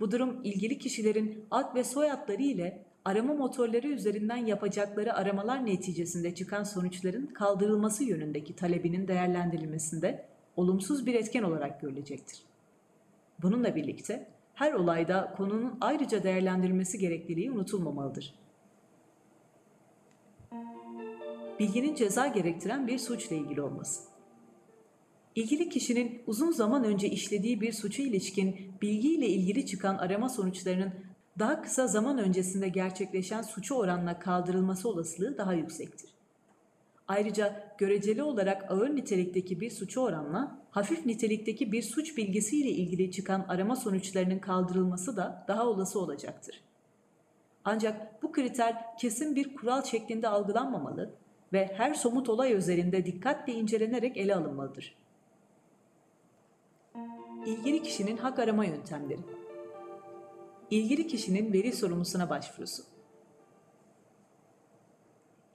bu 0.00 0.10
durum 0.10 0.40
ilgili 0.44 0.78
kişilerin 0.78 1.44
ad 1.50 1.74
ve 1.74 1.84
soyadları 1.84 2.42
ile 2.42 2.84
arama 3.04 3.34
motorları 3.34 3.88
üzerinden 3.88 4.36
yapacakları 4.36 5.14
aramalar 5.14 5.66
neticesinde 5.66 6.34
çıkan 6.34 6.64
sonuçların 6.64 7.26
kaldırılması 7.26 8.04
yönündeki 8.04 8.56
talebinin 8.56 9.08
değerlendirilmesinde 9.08 10.24
olumsuz 10.56 11.06
bir 11.06 11.14
etken 11.14 11.42
olarak 11.42 11.80
görülecektir. 11.80 12.42
Bununla 13.42 13.76
birlikte 13.76 14.28
her 14.54 14.72
olayda 14.72 15.34
konunun 15.36 15.78
ayrıca 15.80 16.22
değerlendirilmesi 16.22 16.98
gerekliliği 16.98 17.50
unutulmamalıdır. 17.50 18.34
Bilginin 21.58 21.94
ceza 21.94 22.26
gerektiren 22.26 22.86
bir 22.86 22.98
suçla 22.98 23.36
ilgili 23.36 23.62
olması. 23.62 24.12
İlgili 25.34 25.68
kişinin 25.68 26.22
uzun 26.26 26.50
zaman 26.50 26.84
önce 26.84 27.08
işlediği 27.08 27.60
bir 27.60 27.72
suçu 27.72 28.02
ilişkin 28.02 28.56
bilgiyle 28.82 29.28
ilgili 29.28 29.66
çıkan 29.66 29.96
arama 29.96 30.28
sonuçlarının 30.28 30.92
daha 31.38 31.62
kısa 31.62 31.86
zaman 31.86 32.18
öncesinde 32.18 32.68
gerçekleşen 32.68 33.42
suçu 33.42 33.74
oranla 33.74 34.18
kaldırılması 34.18 34.88
olasılığı 34.88 35.38
daha 35.38 35.54
yüksektir. 35.54 36.10
Ayrıca 37.08 37.74
göreceli 37.78 38.22
olarak 38.22 38.70
ağır 38.70 38.96
nitelikteki 38.96 39.60
bir 39.60 39.70
suçu 39.70 40.00
oranla 40.00 40.58
hafif 40.70 41.06
nitelikteki 41.06 41.72
bir 41.72 41.82
suç 41.82 42.16
bilgisiyle 42.16 42.70
ilgili 42.70 43.10
çıkan 43.10 43.46
arama 43.48 43.76
sonuçlarının 43.76 44.38
kaldırılması 44.38 45.16
da 45.16 45.44
daha 45.48 45.66
olası 45.66 46.00
olacaktır. 46.00 46.60
Ancak 47.64 48.22
bu 48.22 48.32
kriter 48.32 48.96
kesin 48.98 49.36
bir 49.36 49.54
kural 49.56 49.82
şeklinde 49.82 50.28
algılanmamalı 50.28 51.14
ve 51.52 51.70
her 51.74 51.94
somut 51.94 52.28
olay 52.28 52.54
özelinde 52.54 53.06
dikkatle 53.06 53.52
incelenerek 53.52 54.16
ele 54.16 54.34
alınmalıdır. 54.34 54.94
İlgili 57.46 57.82
kişinin 57.82 58.16
hak 58.16 58.38
arama 58.38 58.64
yöntemleri 58.64 59.20
ilgili 60.72 61.06
kişinin 61.06 61.52
veri 61.52 61.72
sorumlusuna 61.72 62.30
başvurusu. 62.30 62.82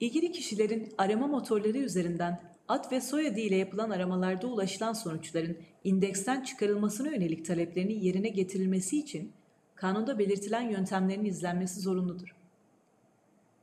İlgili 0.00 0.32
kişilerin 0.32 0.94
arama 0.98 1.26
motorları 1.26 1.78
üzerinden 1.78 2.40
ad 2.68 2.92
ve 2.92 3.00
soyadı 3.00 3.40
ile 3.40 3.56
yapılan 3.56 3.90
aramalarda 3.90 4.46
ulaşılan 4.46 4.92
sonuçların 4.92 5.56
indeksten 5.84 6.42
çıkarılmasına 6.42 7.08
yönelik 7.08 7.46
taleplerinin 7.46 8.00
yerine 8.00 8.28
getirilmesi 8.28 8.98
için 8.98 9.32
kanunda 9.74 10.18
belirtilen 10.18 10.70
yöntemlerin 10.70 11.24
izlenmesi 11.24 11.80
zorunludur. 11.80 12.36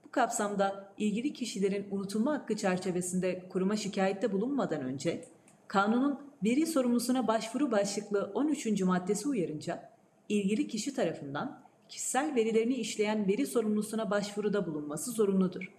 Bu 0.03 0.11
kapsamda 0.11 0.93
ilgili 0.97 1.33
kişilerin 1.33 1.87
unutulma 1.91 2.33
hakkı 2.33 2.55
çerçevesinde 2.55 3.49
kuruma 3.49 3.75
şikayette 3.75 4.31
bulunmadan 4.31 4.81
önce 4.81 5.25
kanunun 5.67 6.19
veri 6.43 6.67
sorumlusuna 6.67 7.27
başvuru 7.27 7.71
başlıklı 7.71 8.31
13. 8.33 8.81
maddesi 8.81 9.29
uyarınca 9.29 9.94
ilgili 10.29 10.67
kişi 10.67 10.93
tarafından 10.93 11.65
kişisel 11.89 12.35
verilerini 12.35 12.73
işleyen 12.73 13.27
veri 13.27 13.47
sorumlusuna 13.47 14.11
başvuruda 14.11 14.65
bulunması 14.65 15.11
zorunludur. 15.11 15.71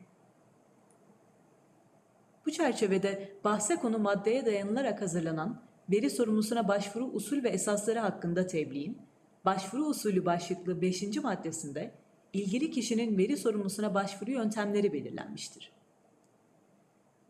Bu 2.47 2.51
çerçevede 2.51 3.33
bahse 3.45 3.77
konu 3.77 3.99
maddeye 3.99 4.47
dayanılarak 4.47 5.03
hazırlanan 5.03 5.63
veri 5.91 6.11
sorumlusuna 6.11 6.69
başvuru 6.69 7.05
usul 7.05 7.43
ve 7.43 7.49
esasları 7.49 7.99
hakkında 7.99 8.47
tebliğin, 8.47 8.99
başvuru 9.45 9.85
usulü 9.85 10.25
başlıklı 10.25 10.83
5. 10.83 11.17
maddesinde 11.17 11.95
ilgili 12.33 12.71
kişinin 12.71 13.19
veri 13.19 13.37
sorumlusuna 13.37 13.95
başvuru 13.95 14.31
yöntemleri 14.31 14.93
belirlenmiştir. 14.93 15.73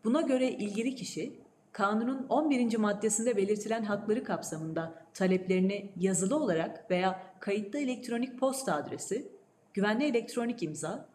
Buna 0.03 0.21
göre 0.21 0.51
ilgili 0.51 0.95
kişi, 0.95 1.33
kanunun 1.77 2.25
11. 2.29 2.77
maddesinde 2.77 3.37
belirtilen 3.37 3.83
hakları 3.83 4.23
kapsamında 4.23 4.93
taleplerini 5.13 5.91
yazılı 5.99 6.35
olarak 6.35 6.91
veya 6.91 7.23
kayıtlı 7.39 7.79
elektronik 7.79 8.39
posta 8.39 8.75
adresi, 8.75 9.27
güvenli 9.73 10.03
elektronik 10.03 10.63
imza, 10.63 11.05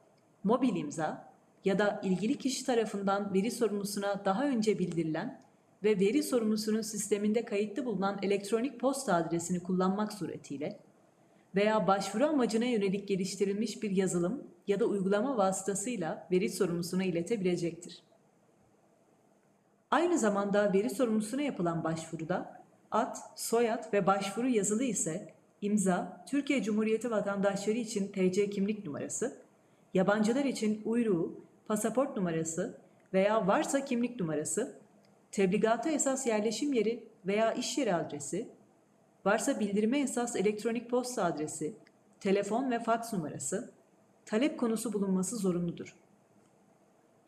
mobil 0.45 0.77
imza 0.77 1.33
ya 1.65 1.79
da 1.79 2.01
ilgili 2.05 2.39
kişi 2.39 2.67
tarafından 2.67 3.35
veri 3.35 3.51
sorumlusuna 3.51 4.25
daha 4.25 4.47
önce 4.47 4.79
bildirilen 4.79 5.41
ve 5.85 6.01
veri 6.01 6.23
sorumlusunun 6.23 6.83
sisteminde 6.83 7.45
kayıtlı 7.45 7.85
bulunan 7.85 8.19
elektronik 8.23 8.81
posta 8.81 9.15
adresini 9.15 9.63
kullanmak 9.63 10.13
suretiyle 10.13 10.79
veya 11.55 11.87
başvuru 11.87 12.25
amacına 12.27 12.65
yönelik 12.65 13.09
geliştirilmiş 13.09 13.83
bir 13.83 13.91
yazılım 13.91 14.45
ya 14.67 14.81
da 14.81 14.85
uygulama 14.85 15.37
vasıtasıyla 15.37 16.29
veri 16.31 16.51
sorumlusuna 16.51 17.05
iletebilecektir. 17.05 18.03
Aynı 19.93 20.19
zamanda 20.19 20.73
veri 20.73 20.91
sorumlusuna 20.91 21.43
yapılan 21.43 21.85
başvuruda 21.85 22.63
ad, 22.91 23.17
soyad 23.37 23.93
ve 23.93 24.07
başvuru 24.07 24.49
yazılı 24.49 24.85
ise 24.85 25.35
imza, 25.61 26.25
Türkiye 26.29 26.63
Cumhuriyeti 26.63 27.11
vatandaşları 27.11 27.79
için 27.79 28.13
TC 28.13 28.51
kimlik 28.51 28.87
numarası, 28.87 29.37
yabancılar 29.95 30.45
için 30.45 30.83
uyruğu, 30.85 31.41
pasaport 31.67 32.17
numarası 32.17 32.79
veya 33.13 33.47
varsa 33.47 33.85
kimlik 33.85 34.21
numarası, 34.21 34.79
tebligata 35.33 35.91
esas 35.91 36.27
yerleşim 36.27 36.73
yeri 36.73 37.05
veya 37.27 37.53
iş 37.53 37.79
yeri 37.79 37.95
adresi, 37.95 38.49
varsa 39.25 39.61
bildirime 39.61 40.01
esas 40.01 40.37
elektronik 40.37 40.91
posta 40.91 41.25
adresi, 41.25 41.75
telefon 42.21 42.71
ve 42.71 42.79
faks 42.79 43.13
numarası, 43.13 43.71
talep 44.27 44.59
konusu 44.59 44.93
bulunması 44.93 45.37
zorunludur. 45.37 46.02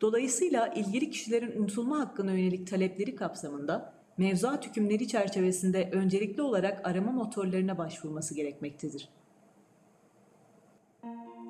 Dolayısıyla 0.05 0.67
ilgili 0.67 1.09
kişilerin 1.09 1.61
unutulma 1.61 1.99
hakkına 1.99 2.31
yönelik 2.31 2.67
talepleri 2.67 3.15
kapsamında 3.15 3.93
mevzuat 4.17 4.67
hükümleri 4.67 5.07
çerçevesinde 5.07 5.89
öncelikli 5.91 6.41
olarak 6.41 6.87
arama 6.87 7.11
motorlarına 7.11 7.77
başvurması 7.77 8.35
gerekmektedir. 8.35 9.09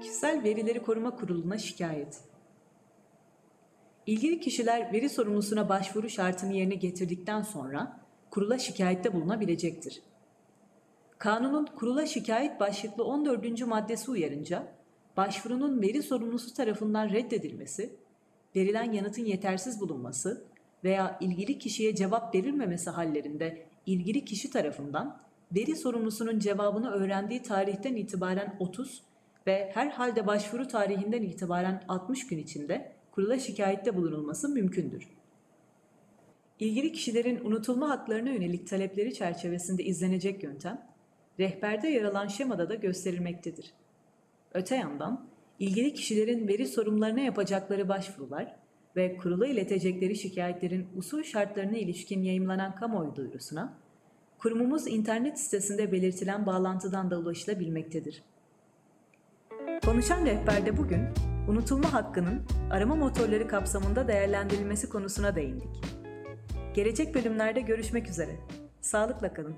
Kişisel 0.02 0.44
Verileri 0.44 0.82
Koruma 0.82 1.16
Kurulu'na 1.16 1.58
şikayet 1.58 2.22
İlgili 4.06 4.40
kişiler 4.40 4.94
veri 4.94 5.10
sorumlusuna 5.10 5.70
başvuru 5.70 6.10
şartını 6.10 6.54
yerine 6.54 6.76
getirdikten 6.76 7.42
sonra 7.42 8.00
kurula 8.32 8.58
şikayette 8.58 9.14
bulunabilecektir. 9.14 10.02
Kanunun 11.18 11.66
kurula 11.66 12.06
şikayet 12.06 12.60
başlıklı 12.60 13.04
14. 13.04 13.68
maddesi 13.68 14.12
uyarınca 14.12 14.68
başvurunun 15.18 15.82
veri 15.82 16.04
sorumlusu 16.04 16.54
tarafından 16.54 17.10
reddedilmesi, 17.10 18.05
verilen 18.56 18.92
yanıtın 18.92 19.26
yetersiz 19.26 19.82
bulunması 19.82 20.44
veya 20.84 21.18
ilgili 21.22 21.60
kişiye 21.60 21.96
cevap 21.96 22.36
verilmemesi 22.36 22.90
hallerinde 22.90 23.66
ilgili 23.86 24.26
kişi 24.26 24.50
tarafından 24.50 25.18
veri 25.56 25.76
sorumlusunun 25.76 26.40
cevabını 26.40 26.92
öğrendiği 26.92 27.42
tarihten 27.42 27.96
itibaren 27.96 28.56
30 28.60 29.04
ve 29.48 29.72
her 29.74 29.88
halde 29.88 30.28
başvuru 30.28 30.68
tarihinden 30.68 31.22
itibaren 31.22 31.84
60 31.88 32.28
gün 32.28 32.38
içinde 32.38 32.92
kurula 33.12 33.40
şikayette 33.40 33.96
bulunulması 33.96 34.50
mümkündür. 34.50 35.08
İlgili 36.60 36.92
kişilerin 36.92 37.46
unutulma 37.46 37.90
haklarına 37.90 38.30
yönelik 38.30 38.68
talepleri 38.68 39.14
çerçevesinde 39.14 39.84
izlenecek 39.84 40.44
yöntem, 40.44 40.88
rehberde 41.40 41.88
yer 41.88 42.04
alan 42.04 42.28
şemada 42.28 42.70
da 42.70 42.76
gösterilmektedir. 42.76 43.74
Öte 44.54 44.76
yandan, 44.76 45.28
ilgili 45.60 45.94
kişilerin 45.94 46.48
veri 46.48 46.68
sorumlularına 46.68 47.20
yapacakları 47.20 47.90
başvurular 47.90 48.56
ve 48.96 49.18
kurula 49.18 49.48
iletecekleri 49.48 50.16
şikayetlerin 50.16 50.88
usul 50.96 51.24
şartlarına 51.24 51.78
ilişkin 51.78 52.22
yayımlanan 52.22 52.76
kamuoyu 52.76 53.16
duyurusuna, 53.16 53.74
kurumumuz 54.38 54.88
internet 54.88 55.40
sitesinde 55.40 55.92
belirtilen 55.92 56.46
bağlantıdan 56.46 57.12
da 57.12 57.20
ulaşılabilmektedir. 57.20 58.24
Konuşan 59.86 60.26
rehberde 60.26 60.78
bugün 60.78 61.02
unutulma 61.48 61.94
hakkının 61.94 62.42
arama 62.72 62.96
motorları 62.96 63.48
kapsamında 63.48 64.08
değerlendirilmesi 64.08 64.90
konusuna 64.90 65.36
değindik. 65.36 65.70
Gelecek 66.74 67.16
bölümlerde 67.16 67.62
görüşmek 67.62 68.10
üzere. 68.10 68.36
Sağlıkla 68.82 69.34
kalın. 69.34 69.56